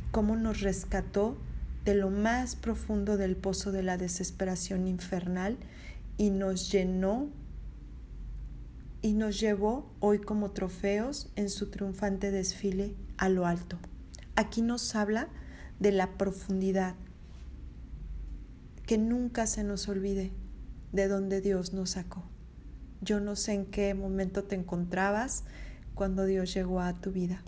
cómo 0.10 0.36
nos 0.36 0.62
rescató 0.62 1.38
de 1.84 1.94
lo 1.94 2.10
más 2.10 2.56
profundo 2.56 3.18
del 3.18 3.36
pozo 3.36 3.72
de 3.72 3.84
la 3.84 3.98
desesperación 3.98 4.88
infernal 4.88 5.58
y 6.18 6.32
nos 6.32 6.72
llenó 6.72 7.30
y 9.06 9.14
nos 9.14 9.40
llevó 9.40 9.94
hoy 10.00 10.18
como 10.18 10.50
trofeos 10.50 11.30
en 11.36 11.52
su 11.52 11.70
triunfante 11.70 12.32
desfile 12.32 12.96
a 13.18 13.30
lo 13.30 13.46
alto. 13.46 13.78
Aquí 14.36 14.64
nos 14.64 14.96
habla 14.96 15.28
de 15.80 15.92
la 15.92 16.18
profundidad, 16.18 16.96
que 18.88 18.98
nunca 18.98 19.46
se 19.46 19.64
nos 19.64 19.88
olvide 19.90 20.32
de 20.92 21.08
donde 21.08 21.40
Dios 21.40 21.72
nos 21.72 21.92
sacó. 21.92 22.24
Yo 23.00 23.20
no 23.20 23.36
sé 23.36 23.54
en 23.54 23.68
qué 23.68 23.94
momento 23.94 24.46
te 24.46 24.56
encontrabas 24.56 25.44
cuando 25.94 26.26
Dios 26.26 26.52
llegó 26.56 26.82
a 26.82 27.00
tu 27.00 27.12
vida, 27.12 27.44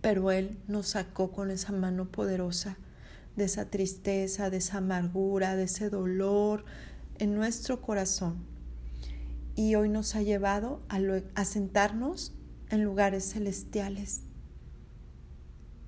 pero 0.00 0.32
Él 0.32 0.58
nos 0.66 0.88
sacó 0.88 1.30
con 1.30 1.52
esa 1.52 1.70
mano 1.70 2.10
poderosa 2.10 2.78
de 3.36 3.44
esa 3.44 3.70
tristeza, 3.70 4.50
de 4.50 4.56
esa 4.56 4.78
amargura, 4.78 5.54
de 5.54 5.62
ese 5.62 5.88
dolor 5.88 6.64
en 7.20 7.36
nuestro 7.36 7.80
corazón. 7.80 8.50
Y 9.54 9.74
hoy 9.74 9.88
nos 9.88 10.14
ha 10.14 10.22
llevado 10.22 10.82
a, 10.88 11.44
sentarnos 11.44 12.32
en 12.70 12.84
lugares 12.84 13.32
celestiales. 13.32 14.22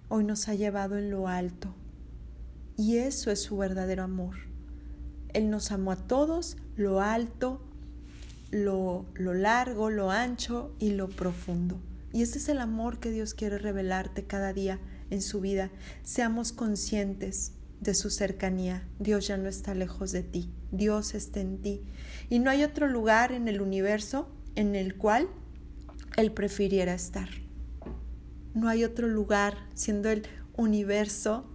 Hoy 0.09 0.25
nos 0.25 0.49
ha 0.49 0.55
llevado 0.55 0.99
en 0.99 1.11
lo 1.11 1.29
alto. 1.29 1.75
Y 2.77 2.99
eso 2.99 3.31
es 3.31 3.41
su 3.41 3.57
verdadero 3.57 4.03
amor. 4.03 4.37
Él 5.33 5.51
nos 5.51 5.73
amó 5.73 5.93
a 5.93 5.97
todos, 5.97 6.57
lo 6.77 7.01
alto, 7.01 7.61
lo, 8.51 9.07
lo 9.15 9.33
largo, 9.33 9.91
lo 9.91 10.11
ancho 10.11 10.75
y 10.79 10.91
lo 10.91 11.09
profundo. 11.09 11.81
Y 12.13 12.23
ese 12.23 12.39
es 12.39 12.49
el 12.49 12.59
amor 12.59 13.01
que 13.01 13.11
Dios 13.11 13.35
quiere 13.35 13.59
revelarte 13.59 14.25
cada 14.25 14.53
día 14.53 14.79
en 15.11 15.23
su 15.23 15.41
vida. 15.41 15.71
Seamos 16.03 16.53
conscientes 16.53 17.53
de 17.85 17.95
su 17.95 18.11
cercanía. 18.11 18.83
Dios 18.99 19.29
ya 19.29 19.37
no 19.37 19.49
está 19.49 19.75
lejos 19.75 20.11
de 20.13 20.23
ti. 20.23 20.51
Dios 20.73 21.15
está 21.15 21.41
en 21.41 21.63
ti. 21.63 21.83
Y 22.29 22.41
no 22.41 22.51
hay 22.51 22.65
otro 22.65 22.89
lugar 22.89 23.33
en 23.33 23.47
el 23.47 23.61
universo 23.61 24.29
en 24.57 24.75
el 24.75 24.97
cual 24.97 25.29
Él 26.17 26.33
prefiriera 26.33 26.95
estar. 26.95 27.29
No 28.55 28.69
hay 28.69 28.85
otro 28.85 29.09
lugar, 29.09 29.57
siendo 29.75 30.11
el 30.11 30.27
universo 30.57 31.51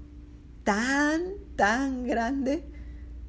tan, 0.63 1.21
tan 1.55 2.05
grande, 2.05 2.63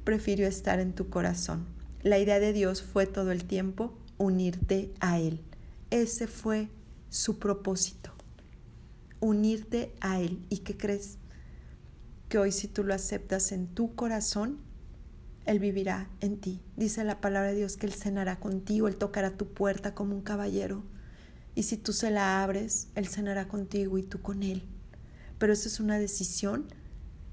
prefirió 0.03 0.47
estar 0.47 0.79
en 0.79 0.93
tu 0.93 1.09
corazón. 1.09 1.65
La 2.03 2.19
idea 2.19 2.39
de 2.39 2.53
Dios 2.53 2.81
fue 2.81 3.05
todo 3.05 3.31
el 3.31 3.45
tiempo 3.45 3.97
unirte 4.17 4.93
a 4.99 5.19
Él. 5.19 5.41
Ese 5.89 6.27
fue 6.27 6.69
su 7.09 7.39
propósito, 7.39 8.11
unirte 9.19 9.93
a 10.01 10.19
Él. 10.19 10.45
¿Y 10.49 10.59
qué 10.59 10.77
crees? 10.77 11.17
Que 12.31 12.37
hoy 12.37 12.53
si 12.53 12.69
tú 12.69 12.85
lo 12.85 12.93
aceptas 12.93 13.51
en 13.51 13.67
tu 13.67 13.93
corazón, 13.93 14.57
Él 15.45 15.59
vivirá 15.59 16.07
en 16.21 16.37
ti. 16.37 16.61
Dice 16.77 17.03
la 17.03 17.19
palabra 17.19 17.49
de 17.49 17.57
Dios 17.57 17.75
que 17.75 17.87
Él 17.87 17.91
cenará 17.91 18.39
contigo, 18.39 18.87
Él 18.87 18.95
tocará 18.95 19.31
tu 19.31 19.47
puerta 19.49 19.93
como 19.93 20.15
un 20.15 20.21
caballero. 20.21 20.81
Y 21.55 21.63
si 21.63 21.75
tú 21.75 21.91
se 21.91 22.09
la 22.09 22.41
abres, 22.41 22.87
Él 22.95 23.09
cenará 23.09 23.49
contigo 23.49 23.97
y 23.97 24.03
tú 24.03 24.21
con 24.21 24.43
Él. 24.43 24.63
Pero 25.39 25.51
eso 25.51 25.67
es 25.67 25.81
una 25.81 25.99
decisión 25.99 26.67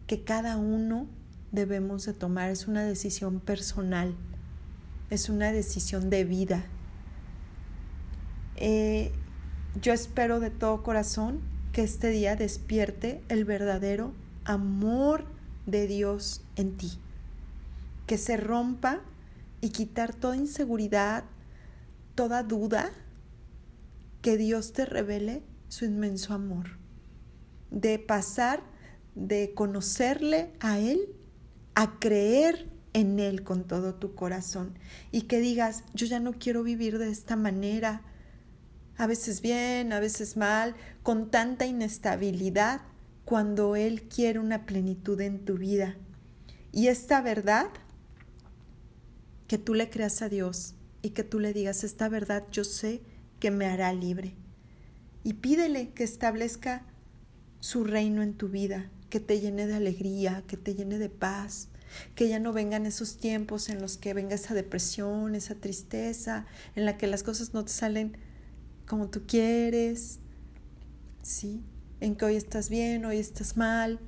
que 0.08 0.24
cada 0.24 0.56
uno 0.56 1.06
debemos 1.52 2.04
de 2.04 2.12
tomar. 2.12 2.50
Es 2.50 2.66
una 2.66 2.82
decisión 2.82 3.38
personal, 3.38 4.16
es 5.10 5.28
una 5.28 5.52
decisión 5.52 6.10
de 6.10 6.24
vida. 6.24 6.64
Eh, 8.56 9.12
yo 9.80 9.92
espero 9.92 10.40
de 10.40 10.50
todo 10.50 10.82
corazón 10.82 11.38
que 11.70 11.84
este 11.84 12.10
día 12.10 12.34
despierte 12.34 13.22
el 13.28 13.44
verdadero 13.44 14.12
amor 14.48 15.26
de 15.66 15.86
Dios 15.86 16.42
en 16.56 16.76
ti, 16.76 16.98
que 18.06 18.18
se 18.18 18.36
rompa 18.36 19.00
y 19.60 19.70
quitar 19.70 20.14
toda 20.14 20.36
inseguridad, 20.36 21.24
toda 22.14 22.42
duda, 22.42 22.90
que 24.22 24.36
Dios 24.36 24.72
te 24.72 24.84
revele 24.84 25.42
su 25.68 25.84
inmenso 25.84 26.34
amor, 26.34 26.78
de 27.70 28.00
pasar 28.00 28.62
de 29.14 29.52
conocerle 29.54 30.52
a 30.60 30.78
Él 30.78 31.00
a 31.74 31.98
creer 31.98 32.68
en 32.92 33.18
Él 33.18 33.42
con 33.42 33.64
todo 33.64 33.94
tu 33.94 34.14
corazón. 34.14 34.78
Y 35.10 35.22
que 35.22 35.40
digas, 35.40 35.84
yo 35.92 36.06
ya 36.06 36.20
no 36.20 36.32
quiero 36.32 36.62
vivir 36.62 36.98
de 36.98 37.10
esta 37.10 37.36
manera, 37.36 38.02
a 38.96 39.06
veces 39.06 39.40
bien, 39.40 39.92
a 39.92 40.00
veces 40.00 40.36
mal, 40.36 40.74
con 41.02 41.30
tanta 41.30 41.66
inestabilidad, 41.66 42.80
cuando 43.28 43.76
Él 43.76 44.04
quiere 44.04 44.38
una 44.38 44.64
plenitud 44.64 45.20
en 45.20 45.44
tu 45.44 45.58
vida. 45.58 45.98
Y 46.72 46.86
esta 46.86 47.20
verdad, 47.20 47.66
que 49.46 49.58
tú 49.58 49.74
le 49.74 49.90
creas 49.90 50.22
a 50.22 50.30
Dios 50.30 50.76
y 51.02 51.10
que 51.10 51.24
tú 51.24 51.38
le 51.38 51.52
digas, 51.52 51.84
esta 51.84 52.08
verdad 52.08 52.46
yo 52.50 52.64
sé 52.64 53.02
que 53.38 53.50
me 53.50 53.66
hará 53.66 53.92
libre. 53.92 54.34
Y 55.24 55.34
pídele 55.34 55.90
que 55.90 56.04
establezca 56.04 56.86
su 57.60 57.84
reino 57.84 58.22
en 58.22 58.32
tu 58.32 58.48
vida, 58.48 58.90
que 59.10 59.20
te 59.20 59.40
llene 59.40 59.66
de 59.66 59.74
alegría, 59.74 60.42
que 60.46 60.56
te 60.56 60.74
llene 60.74 60.96
de 60.96 61.10
paz, 61.10 61.68
que 62.14 62.30
ya 62.30 62.38
no 62.38 62.54
vengan 62.54 62.86
esos 62.86 63.18
tiempos 63.18 63.68
en 63.68 63.82
los 63.82 63.98
que 63.98 64.14
venga 64.14 64.36
esa 64.36 64.54
depresión, 64.54 65.34
esa 65.34 65.54
tristeza, 65.54 66.46
en 66.76 66.86
la 66.86 66.96
que 66.96 67.06
las 67.06 67.24
cosas 67.24 67.52
no 67.52 67.62
te 67.62 67.72
salen 67.72 68.16
como 68.86 69.10
tú 69.10 69.24
quieres, 69.26 70.18
¿sí? 71.22 71.62
En 72.00 72.14
que 72.14 72.24
hoy 72.24 72.36
estás 72.36 72.68
bien, 72.68 73.04
hoy 73.04 73.18
estás 73.18 73.56
mal. 73.56 73.98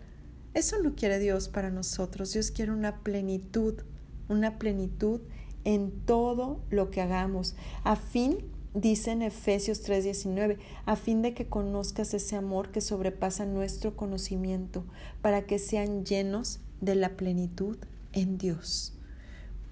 Eso 0.54 0.80
no 0.82 0.94
quiere 0.94 1.18
Dios 1.18 1.48
para 1.48 1.70
nosotros. 1.70 2.32
Dios 2.32 2.50
quiere 2.50 2.72
una 2.72 3.02
plenitud, 3.02 3.82
una 4.28 4.58
plenitud 4.58 5.20
en 5.64 5.90
todo 6.06 6.62
lo 6.70 6.90
que 6.90 7.00
hagamos, 7.00 7.54
a 7.84 7.96
fin, 7.96 8.38
dice 8.74 9.10
en 9.10 9.22
Efesios 9.22 9.82
3:19, 9.82 10.58
a 10.86 10.96
fin 10.96 11.22
de 11.22 11.34
que 11.34 11.48
conozcas 11.48 12.14
ese 12.14 12.36
amor 12.36 12.70
que 12.70 12.80
sobrepasa 12.80 13.44
nuestro 13.44 13.96
conocimiento, 13.96 14.84
para 15.22 15.42
que 15.46 15.58
sean 15.58 16.04
llenos 16.04 16.60
de 16.80 16.94
la 16.94 17.16
plenitud 17.16 17.76
en 18.12 18.38
Dios. 18.38 18.94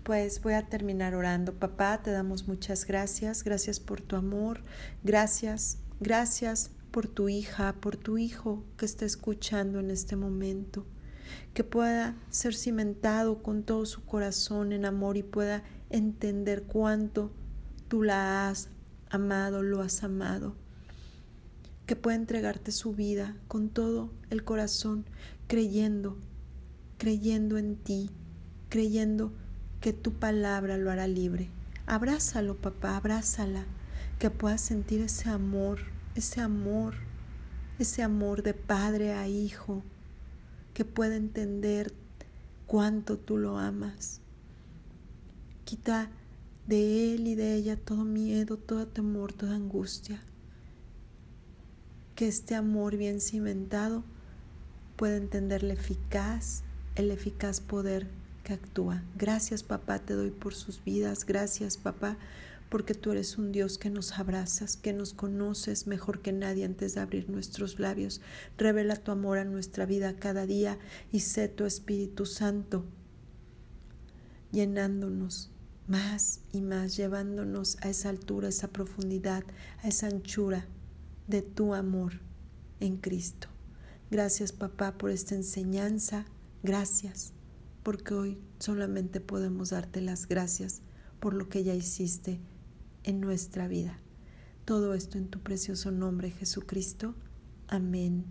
Pues 0.02 0.42
voy 0.42 0.54
a 0.54 0.68
terminar 0.68 1.14
orando. 1.14 1.54
Papá, 1.54 2.02
te 2.02 2.10
damos 2.10 2.48
muchas 2.48 2.86
gracias. 2.86 3.44
Gracias 3.44 3.78
por 3.78 4.00
tu 4.00 4.16
amor. 4.16 4.62
Gracias, 5.04 5.78
gracias 6.00 6.70
por 6.98 7.06
tu 7.06 7.28
hija, 7.28 7.76
por 7.80 7.96
tu 7.96 8.18
hijo 8.18 8.64
que 8.76 8.84
está 8.84 9.04
escuchando 9.04 9.78
en 9.78 9.92
este 9.92 10.16
momento. 10.16 10.84
Que 11.54 11.62
pueda 11.62 12.16
ser 12.28 12.56
cimentado 12.56 13.40
con 13.40 13.62
todo 13.62 13.86
su 13.86 14.04
corazón 14.04 14.72
en 14.72 14.84
amor 14.84 15.16
y 15.16 15.22
pueda 15.22 15.62
entender 15.90 16.64
cuánto 16.64 17.30
tú 17.86 18.02
la 18.02 18.48
has 18.48 18.70
amado, 19.10 19.62
lo 19.62 19.80
has 19.80 20.02
amado. 20.02 20.56
Que 21.86 21.94
pueda 21.94 22.16
entregarte 22.16 22.72
su 22.72 22.94
vida 22.94 23.36
con 23.46 23.68
todo 23.68 24.10
el 24.30 24.42
corazón, 24.42 25.04
creyendo 25.46 26.18
creyendo 26.96 27.58
en 27.58 27.76
ti, 27.76 28.10
creyendo 28.70 29.32
que 29.80 29.92
tu 29.92 30.14
palabra 30.14 30.76
lo 30.76 30.90
hará 30.90 31.06
libre. 31.06 31.48
Abrázalo, 31.86 32.56
papá, 32.56 32.96
abrázala, 32.96 33.66
que 34.18 34.30
puedas 34.30 34.62
sentir 34.62 35.00
ese 35.00 35.28
amor, 35.30 35.78
ese 36.18 36.40
amor, 36.40 36.94
ese 37.78 38.02
amor 38.02 38.42
de 38.42 38.54
padre 38.54 39.12
a 39.12 39.28
hijo, 39.28 39.82
que 40.74 40.84
pueda 40.84 41.16
entender 41.16 41.92
cuánto 42.66 43.18
tú 43.18 43.36
lo 43.36 43.58
amas. 43.58 44.20
Quita 45.64 46.10
de 46.66 47.14
él 47.14 47.26
y 47.26 47.34
de 47.34 47.54
ella 47.54 47.76
todo 47.76 48.04
miedo, 48.04 48.56
todo 48.56 48.86
temor, 48.86 49.32
toda 49.32 49.56
angustia. 49.56 50.20
Que 52.14 52.28
este 52.28 52.54
amor 52.54 52.96
bien 52.96 53.20
cimentado 53.20 54.04
pueda 54.96 55.16
entenderle 55.16 55.74
eficaz 55.74 56.62
el 56.94 57.10
eficaz 57.10 57.60
poder 57.60 58.08
que 58.44 58.52
actúa. 58.52 59.02
Gracias 59.16 59.62
papá, 59.62 59.98
te 60.00 60.14
doy 60.14 60.30
por 60.30 60.54
sus 60.54 60.82
vidas. 60.84 61.24
Gracias 61.24 61.76
papá, 61.76 62.16
porque 62.68 62.94
tú 62.94 63.12
eres 63.12 63.38
un 63.38 63.52
Dios 63.52 63.78
que 63.78 63.90
nos 63.90 64.18
abrazas, 64.18 64.76
que 64.76 64.92
nos 64.92 65.14
conoces 65.14 65.86
mejor 65.86 66.20
que 66.20 66.32
nadie 66.32 66.64
antes 66.64 66.94
de 66.94 67.00
abrir 67.00 67.30
nuestros 67.30 67.78
labios. 67.78 68.20
Revela 68.56 68.96
tu 68.96 69.10
amor 69.10 69.38
a 69.38 69.44
nuestra 69.44 69.86
vida 69.86 70.16
cada 70.16 70.46
día 70.46 70.78
y 71.10 71.20
sé 71.20 71.48
tu 71.48 71.64
Espíritu 71.64 72.26
Santo 72.26 72.84
llenándonos 74.52 75.50
más 75.86 76.40
y 76.52 76.60
más, 76.60 76.96
llevándonos 76.96 77.78
a 77.80 77.88
esa 77.88 78.10
altura, 78.10 78.46
a 78.46 78.50
esa 78.50 78.68
profundidad, 78.68 79.44
a 79.82 79.88
esa 79.88 80.06
anchura 80.06 80.66
de 81.26 81.42
tu 81.42 81.74
amor 81.74 82.20
en 82.80 82.96
Cristo. 82.96 83.48
Gracias 84.10 84.52
papá 84.52 84.96
por 84.96 85.10
esta 85.10 85.34
enseñanza. 85.34 86.26
Gracias 86.62 87.32
porque 87.82 88.14
hoy 88.14 88.38
solamente 88.58 89.20
podemos 89.20 89.70
darte 89.70 90.00
las 90.00 90.28
gracias 90.28 90.82
por 91.20 91.34
lo 91.34 91.48
que 91.48 91.64
ya 91.64 91.74
hiciste 91.74 92.40
en 93.08 93.20
nuestra 93.20 93.66
vida. 93.68 93.98
Todo 94.66 94.92
esto 94.92 95.16
en 95.16 95.28
tu 95.28 95.40
precioso 95.40 95.90
nombre, 95.90 96.30
Jesucristo. 96.30 97.14
Amén. 97.66 98.26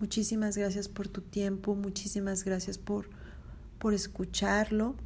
Muchísimas 0.00 0.56
gracias 0.56 0.88
por 0.88 1.08
tu 1.08 1.20
tiempo, 1.20 1.74
muchísimas 1.74 2.42
gracias 2.42 2.78
por, 2.78 3.10
por 3.78 3.92
escucharlo 3.92 4.96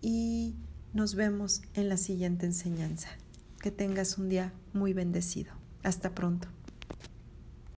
y 0.00 0.56
nos 0.94 1.14
vemos 1.14 1.60
en 1.74 1.90
la 1.90 1.98
siguiente 1.98 2.46
enseñanza. 2.46 3.08
Que 3.60 3.70
tengas 3.70 4.16
un 4.16 4.30
día 4.30 4.54
muy 4.72 4.94
bendecido. 4.94 5.52
Hasta 5.82 6.14
pronto. 6.14 6.48